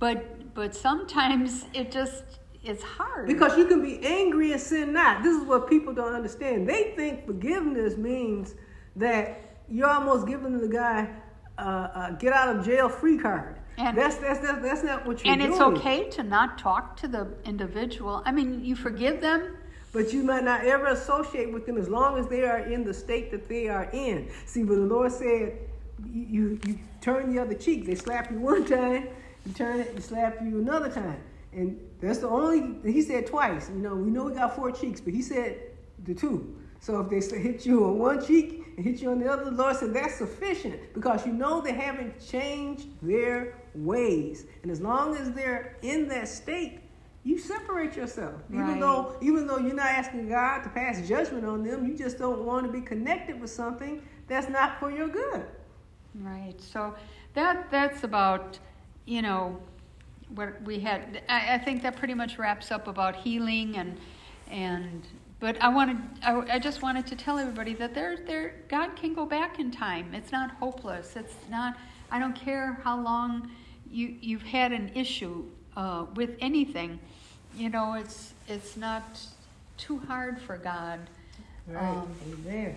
But, 0.00 0.52
but 0.54 0.74
sometimes 0.74 1.66
it 1.74 1.92
just, 1.92 2.24
it's 2.64 2.82
hard. 2.82 3.26
Because 3.26 3.56
you 3.56 3.66
can 3.66 3.82
be 3.82 3.98
angry 4.04 4.52
and 4.52 4.60
sin 4.60 4.92
not. 4.92 5.22
This 5.22 5.36
is 5.36 5.46
what 5.46 5.68
people 5.68 5.92
don't 5.94 6.14
understand. 6.14 6.68
They 6.68 6.92
think 6.96 7.26
forgiveness 7.26 7.96
means 7.96 8.54
that 8.96 9.40
you're 9.68 9.88
almost 9.88 10.26
giving 10.26 10.58
the 10.58 10.68
guy 10.68 11.08
uh, 11.58 11.62
a 11.62 12.16
get 12.18 12.32
out 12.32 12.54
of 12.56 12.64
jail 12.64 12.88
free 12.88 13.18
card. 13.18 13.56
And- 13.76 13.96
that's, 13.96 14.16
that's, 14.16 14.40
that's, 14.40 14.60
that's 14.62 14.82
not 14.82 15.06
what 15.06 15.24
you're 15.24 15.32
and 15.32 15.40
doing. 15.40 15.52
it's 15.52 15.60
okay 15.60 16.08
to 16.10 16.22
not 16.24 16.58
talk 16.58 16.96
to 16.98 17.08
the 17.08 17.28
individual. 17.44 18.22
I 18.24 18.32
mean, 18.32 18.64
you 18.64 18.74
forgive 18.74 19.20
them, 19.20 19.56
But 19.92 20.12
you 20.12 20.22
might 20.24 20.42
not 20.44 20.64
ever 20.64 20.86
associate 20.86 21.52
with 21.52 21.64
them 21.64 21.78
as 21.78 21.88
long 21.88 22.18
as 22.18 22.26
they 22.26 22.42
are 22.42 22.58
in 22.58 22.84
the 22.84 22.92
state 22.92 23.30
that 23.30 23.48
they 23.48 23.68
are 23.68 23.88
in. 23.92 24.28
See, 24.46 24.64
but 24.64 24.74
the 24.74 24.80
Lord 24.80 25.12
said, 25.12 25.58
you, 26.04 26.22
you, 26.28 26.60
you 26.66 26.78
turn 27.00 27.32
the 27.32 27.40
other 27.40 27.54
cheek. 27.54 27.86
They 27.86 27.94
slap 27.94 28.30
you 28.30 28.38
one 28.40 28.64
time, 28.66 29.08
you 29.46 29.52
turn 29.54 29.80
it 29.80 29.90
and 29.94 30.02
slap 30.02 30.38
you 30.42 30.58
another 30.58 30.90
time. 30.90 31.20
And 31.52 31.80
that's 32.00 32.18
the 32.18 32.28
only, 32.28 32.78
he 32.90 33.02
said 33.02 33.26
twice. 33.26 33.68
You 33.70 33.76
know, 33.80 33.94
we 33.94 34.10
know 34.10 34.24
we 34.24 34.34
got 34.34 34.54
four 34.54 34.70
cheeks, 34.70 35.00
but 35.00 35.14
he 35.14 35.22
said 35.22 35.58
the 36.04 36.14
two. 36.14 36.56
So 36.80 37.00
if 37.00 37.08
they 37.10 37.20
say- 37.20 37.38
hit 37.42 37.64
you 37.66 37.84
on 37.84 37.98
one 37.98 38.24
cheek 38.24 38.62
and 38.76 38.84
hit 38.84 39.00
you 39.00 39.10
on 39.10 39.18
the 39.18 39.30
other, 39.32 39.44
the 39.44 39.50
Lord 39.52 39.76
said 39.76 39.94
that's 39.94 40.16
sufficient 40.16 40.92
because 40.94 41.26
you 41.26 41.32
know 41.32 41.60
they 41.60 41.72
haven't 41.72 42.14
changed 42.24 42.86
their 43.02 43.54
ways. 43.74 44.46
And 44.62 44.70
as 44.70 44.80
long 44.80 45.16
as 45.16 45.32
they're 45.32 45.76
in 45.82 46.06
that 46.08 46.28
state, 46.28 46.80
you 47.24 47.38
separate 47.38 47.96
yourself. 47.96 48.34
Even 48.50 48.66
Right. 48.66 48.80
though 48.80 49.16
even 49.20 49.46
though 49.46 49.58
you're 49.58 49.74
not 49.74 49.86
asking 49.86 50.28
God 50.28 50.62
to 50.62 50.68
pass 50.70 51.06
judgment 51.06 51.44
on 51.44 51.62
them, 51.64 51.86
you 51.86 51.94
just 51.96 52.18
don't 52.18 52.44
want 52.44 52.64
to 52.66 52.72
be 52.72 52.80
connected 52.80 53.40
with 53.40 53.50
something 53.50 54.00
that's 54.28 54.48
not 54.48 54.78
for 54.78 54.90
your 54.90 55.08
good. 55.08 55.44
Right. 56.14 56.54
So 56.60 56.94
that 57.34 57.70
that's 57.70 58.04
about 58.04 58.58
you 59.04 59.20
know 59.22 59.58
what 60.34 60.60
we 60.62 60.80
had. 60.80 61.22
I, 61.28 61.54
I 61.54 61.58
think 61.58 61.82
that 61.82 61.96
pretty 61.96 62.14
much 62.14 62.38
wraps 62.38 62.70
up 62.70 62.88
about 62.88 63.16
healing 63.16 63.76
and 63.76 63.98
and. 64.50 65.06
But 65.40 65.62
I 65.62 65.68
wanted, 65.68 65.98
I, 66.24 66.54
I 66.54 66.58
just 66.58 66.82
wanted 66.82 67.06
to 67.06 67.14
tell 67.14 67.38
everybody 67.38 67.72
that 67.74 67.94
there, 67.94 68.16
there, 68.26 68.54
God 68.66 68.96
can 68.96 69.14
go 69.14 69.24
back 69.24 69.60
in 69.60 69.70
time. 69.70 70.12
It's 70.12 70.32
not 70.32 70.50
hopeless. 70.56 71.14
It's 71.14 71.36
not. 71.48 71.76
I 72.10 72.18
don't 72.18 72.34
care 72.34 72.80
how 72.82 73.00
long 73.00 73.48
you 73.90 74.16
you've 74.20 74.42
had 74.42 74.72
an 74.72 74.90
issue 74.94 75.44
uh, 75.76 76.06
with 76.14 76.36
anything. 76.40 76.98
You 77.56 77.70
know, 77.70 77.94
it's 77.94 78.34
it's 78.48 78.76
not 78.76 79.04
too 79.76 79.98
hard 79.98 80.40
for 80.40 80.56
God. 80.56 81.00
Um, 81.76 82.08
Amen. 82.32 82.76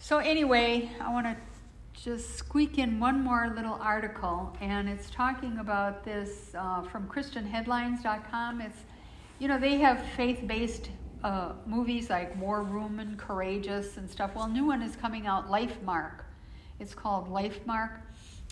so 0.00 0.18
anyway, 0.18 0.90
I 1.00 1.12
want 1.12 1.26
to 1.26 1.36
just 1.94 2.36
squeak 2.36 2.78
in 2.78 2.98
one 2.98 3.22
more 3.22 3.52
little 3.54 3.78
article, 3.80 4.54
and 4.60 4.88
it's 4.88 5.08
talking 5.10 5.58
about 5.58 6.04
this 6.04 6.54
uh, 6.58 6.82
from 6.82 7.08
ChristianHeadlines.com. 7.08 8.60
It's, 8.60 8.78
you 9.38 9.48
know, 9.48 9.58
they 9.58 9.76
have 9.78 10.04
faith-based 10.16 10.90
uh, 11.22 11.52
movies 11.66 12.10
like 12.10 12.38
War 12.38 12.62
Room 12.62 13.00
and 13.00 13.16
Courageous 13.16 13.96
and 13.96 14.10
stuff. 14.10 14.34
Well, 14.34 14.44
a 14.44 14.48
new 14.48 14.66
one 14.66 14.82
is 14.82 14.96
coming 14.96 15.26
out, 15.26 15.50
Lifemark. 15.50 16.24
It's 16.80 16.94
called 16.94 17.30
Lifemark, 17.30 18.00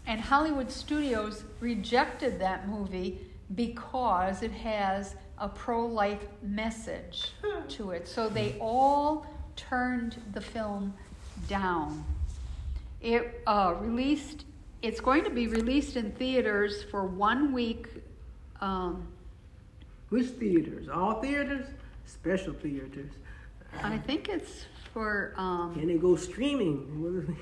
and 0.06 0.20
Hollywood 0.20 0.70
Studios 0.70 1.44
rejected 1.60 2.38
that 2.40 2.68
movie 2.68 3.20
because 3.54 4.42
it 4.42 4.52
has 4.52 5.16
a 5.38 5.48
pro-life 5.48 6.22
message 6.42 7.32
to 7.68 7.90
it. 7.90 8.06
So 8.08 8.28
they 8.28 8.56
all 8.60 9.26
turned 9.56 10.22
the 10.32 10.40
film 10.40 10.94
down. 11.48 12.04
It 13.02 13.42
uh, 13.46 13.74
released. 13.80 14.44
It's 14.80 15.00
going 15.00 15.24
to 15.24 15.30
be 15.30 15.46
released 15.48 15.96
in 15.96 16.12
theaters 16.12 16.84
for 16.90 17.04
one 17.06 17.52
week. 17.52 17.88
Um, 18.60 19.06
Which 20.10 20.26
theaters? 20.28 20.88
All 20.88 21.20
theaters? 21.20 21.66
Special 22.06 22.52
theaters. 22.52 23.10
I 23.82 23.96
think 23.98 24.28
it's 24.28 24.66
for 24.92 25.32
um, 25.36 25.74
Can 25.74 25.86
they 25.88 25.96
go 25.96 26.16
streaming? 26.16 27.36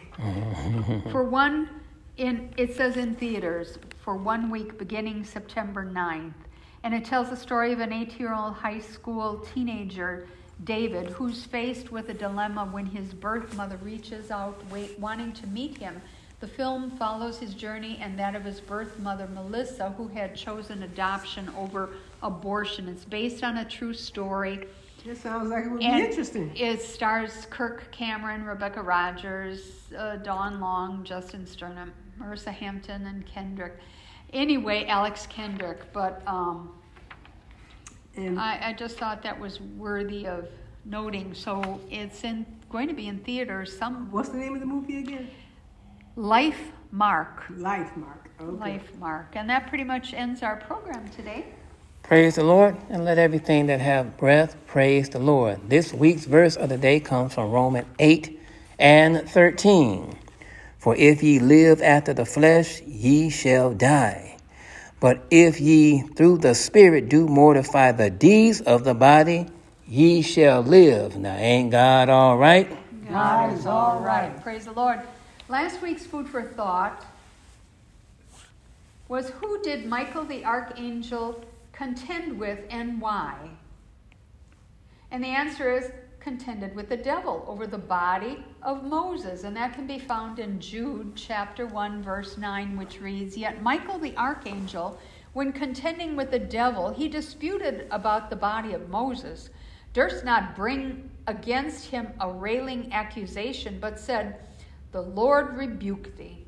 for 1.10 1.24
one. 1.24 1.68
In 2.16 2.52
it 2.58 2.76
says 2.76 2.96
in 2.96 3.14
theaters 3.14 3.78
for 4.04 4.14
one 4.16 4.50
week 4.50 4.76
beginning 4.78 5.24
September 5.24 5.84
9th. 5.84 6.34
and 6.82 6.92
it 6.94 7.04
tells 7.04 7.30
the 7.30 7.36
story 7.36 7.72
of 7.72 7.80
an 7.80 7.92
eight-year-old 7.92 8.54
high 8.54 8.78
school 8.80 9.38
teenager. 9.54 10.26
David, 10.64 11.08
who's 11.10 11.44
faced 11.44 11.90
with 11.90 12.08
a 12.08 12.14
dilemma 12.14 12.66
when 12.66 12.86
his 12.86 13.14
birth 13.14 13.56
mother 13.56 13.78
reaches 13.78 14.30
out, 14.30 14.62
wait, 14.70 14.98
wanting 14.98 15.32
to 15.32 15.46
meet 15.46 15.78
him. 15.78 16.00
The 16.40 16.48
film 16.48 16.90
follows 16.92 17.38
his 17.38 17.54
journey 17.54 17.98
and 18.00 18.18
that 18.18 18.34
of 18.34 18.44
his 18.44 18.60
birth 18.60 18.98
mother, 18.98 19.28
Melissa, 19.28 19.90
who 19.90 20.08
had 20.08 20.34
chosen 20.34 20.82
adoption 20.82 21.50
over 21.56 21.90
abortion. 22.22 22.88
It's 22.88 23.04
based 23.04 23.44
on 23.44 23.58
a 23.58 23.64
true 23.64 23.92
story. 23.92 24.66
It 25.04 25.16
sounds 25.16 25.50
like 25.50 25.64
it 25.64 25.70
would 25.70 25.82
And 25.82 26.02
be 26.02 26.08
interesting. 26.08 26.52
It 26.54 26.82
stars 26.82 27.46
Kirk 27.50 27.90
Cameron, 27.90 28.44
Rebecca 28.44 28.82
Rogers, 28.82 29.72
uh, 29.96 30.16
Dawn 30.16 30.60
Long, 30.60 31.04
Justin 31.04 31.46
Sterner, 31.46 31.90
Marissa 32.18 32.52
Hampton, 32.52 33.06
and 33.06 33.26
Kendrick. 33.26 33.78
Anyway, 34.32 34.86
Alex 34.86 35.26
Kendrick. 35.26 35.92
But 35.92 36.22
um, 36.26 36.72
And 38.16 38.38
I, 38.38 38.68
I 38.68 38.72
just 38.72 38.98
thought 38.98 39.22
that 39.22 39.38
was 39.38 39.60
worthy 39.60 40.26
of 40.26 40.48
noting. 40.84 41.34
So 41.34 41.80
it's 41.90 42.24
in 42.24 42.46
going 42.70 42.88
to 42.88 42.94
be 42.94 43.08
in 43.08 43.18
theaters. 43.20 43.76
Some 43.76 44.10
what's 44.10 44.28
the 44.30 44.38
name 44.38 44.54
of 44.54 44.60
the 44.60 44.66
movie 44.66 44.98
again? 44.98 45.30
Life 46.16 46.72
Mark. 46.92 47.44
Lifemark. 47.50 48.26
Okay. 48.40 48.80
Lifemark. 48.80 49.26
And 49.34 49.48
that 49.48 49.68
pretty 49.68 49.84
much 49.84 50.12
ends 50.12 50.42
our 50.42 50.56
program 50.56 51.08
today. 51.10 51.46
Praise 52.02 52.34
the 52.34 52.42
Lord, 52.42 52.76
and 52.88 53.04
let 53.04 53.18
everything 53.18 53.66
that 53.66 53.80
have 53.80 54.16
breath 54.16 54.56
praise 54.66 55.08
the 55.10 55.20
Lord. 55.20 55.70
This 55.70 55.92
week's 55.92 56.24
verse 56.24 56.56
of 56.56 56.68
the 56.68 56.78
day 56.78 56.98
comes 56.98 57.34
from 57.34 57.50
Romans 57.52 57.86
8 58.00 58.40
and 58.78 59.28
13. 59.28 60.18
For 60.78 60.96
if 60.96 61.22
ye 61.22 61.38
live 61.38 61.80
after 61.82 62.12
the 62.12 62.24
flesh, 62.24 62.80
ye 62.82 63.30
shall 63.30 63.72
die. 63.74 64.38
But 65.00 65.24
if 65.30 65.60
ye 65.60 66.02
through 66.02 66.38
the 66.38 66.54
Spirit 66.54 67.08
do 67.08 67.26
mortify 67.26 67.92
the 67.92 68.10
deeds 68.10 68.60
of 68.60 68.84
the 68.84 68.94
body, 68.94 69.46
ye 69.88 70.20
shall 70.20 70.60
live. 70.60 71.16
Now, 71.16 71.36
ain't 71.36 71.70
God 71.70 72.10
all 72.10 72.36
right? 72.36 72.70
God 73.08 73.54
is 73.54 73.66
all 73.66 74.00
right. 74.00 74.40
Praise 74.42 74.66
the 74.66 74.72
Lord. 74.72 75.00
Last 75.48 75.82
week's 75.82 76.06
food 76.06 76.28
for 76.28 76.42
thought 76.42 77.04
was 79.08 79.30
who 79.30 79.60
did 79.62 79.86
Michael 79.86 80.24
the 80.24 80.44
archangel 80.44 81.44
contend 81.72 82.38
with 82.38 82.60
and 82.70 83.00
why? 83.00 83.50
And 85.10 85.24
the 85.24 85.28
answer 85.28 85.72
is 85.72 85.90
contended 86.20 86.74
with 86.74 86.88
the 86.88 86.96
devil 86.96 87.44
over 87.48 87.66
the 87.66 87.78
body 87.78 88.44
of 88.62 88.85
Moses. 88.85 89.44
And 89.44 89.56
that 89.56 89.74
can 89.74 89.87
be 89.87 89.98
found 89.98 90.38
in 90.38 90.61
Jude 90.61 91.16
chapter 91.16 91.66
1, 91.66 92.02
verse 92.02 92.37
9, 92.37 92.76
which 92.76 93.00
reads 93.00 93.37
Yet 93.37 93.62
Michael 93.62 93.98
the 93.98 94.16
archangel, 94.16 94.98
when 95.33 95.52
contending 95.52 96.16
with 96.16 96.30
the 96.30 96.38
devil, 96.38 96.92
he 96.92 97.09
disputed 97.09 97.87
about 97.90 98.30
the 98.30 98.37
body 98.37 98.72
of 98.72 98.88
Moses, 98.88 99.50
durst 99.92 100.24
not 100.24 100.56
bring 100.56 101.09
against 101.26 101.87
him 101.87 102.09
a 102.20 102.30
railing 102.30 102.92
accusation, 102.92 103.78
but 103.80 103.98
said, 103.98 104.40
The 104.92 105.02
Lord 105.02 105.56
rebuke 105.56 106.16
thee. 106.16 106.44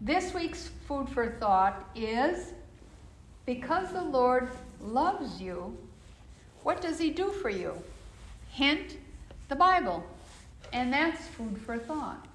This 0.00 0.34
week's 0.34 0.70
food 0.88 1.08
for 1.08 1.36
thought 1.38 1.88
is 1.94 2.54
because 3.46 3.92
the 3.92 4.02
Lord 4.02 4.50
loves 4.80 5.40
you, 5.40 5.76
what 6.62 6.80
does 6.80 6.98
he 6.98 7.10
do 7.10 7.30
for 7.30 7.50
you? 7.50 7.74
Hint, 8.52 8.98
the 9.48 9.56
Bible. 9.56 10.04
And 10.72 10.92
that's 10.92 11.26
food 11.28 11.58
for 11.58 11.78
thought. 11.78 12.26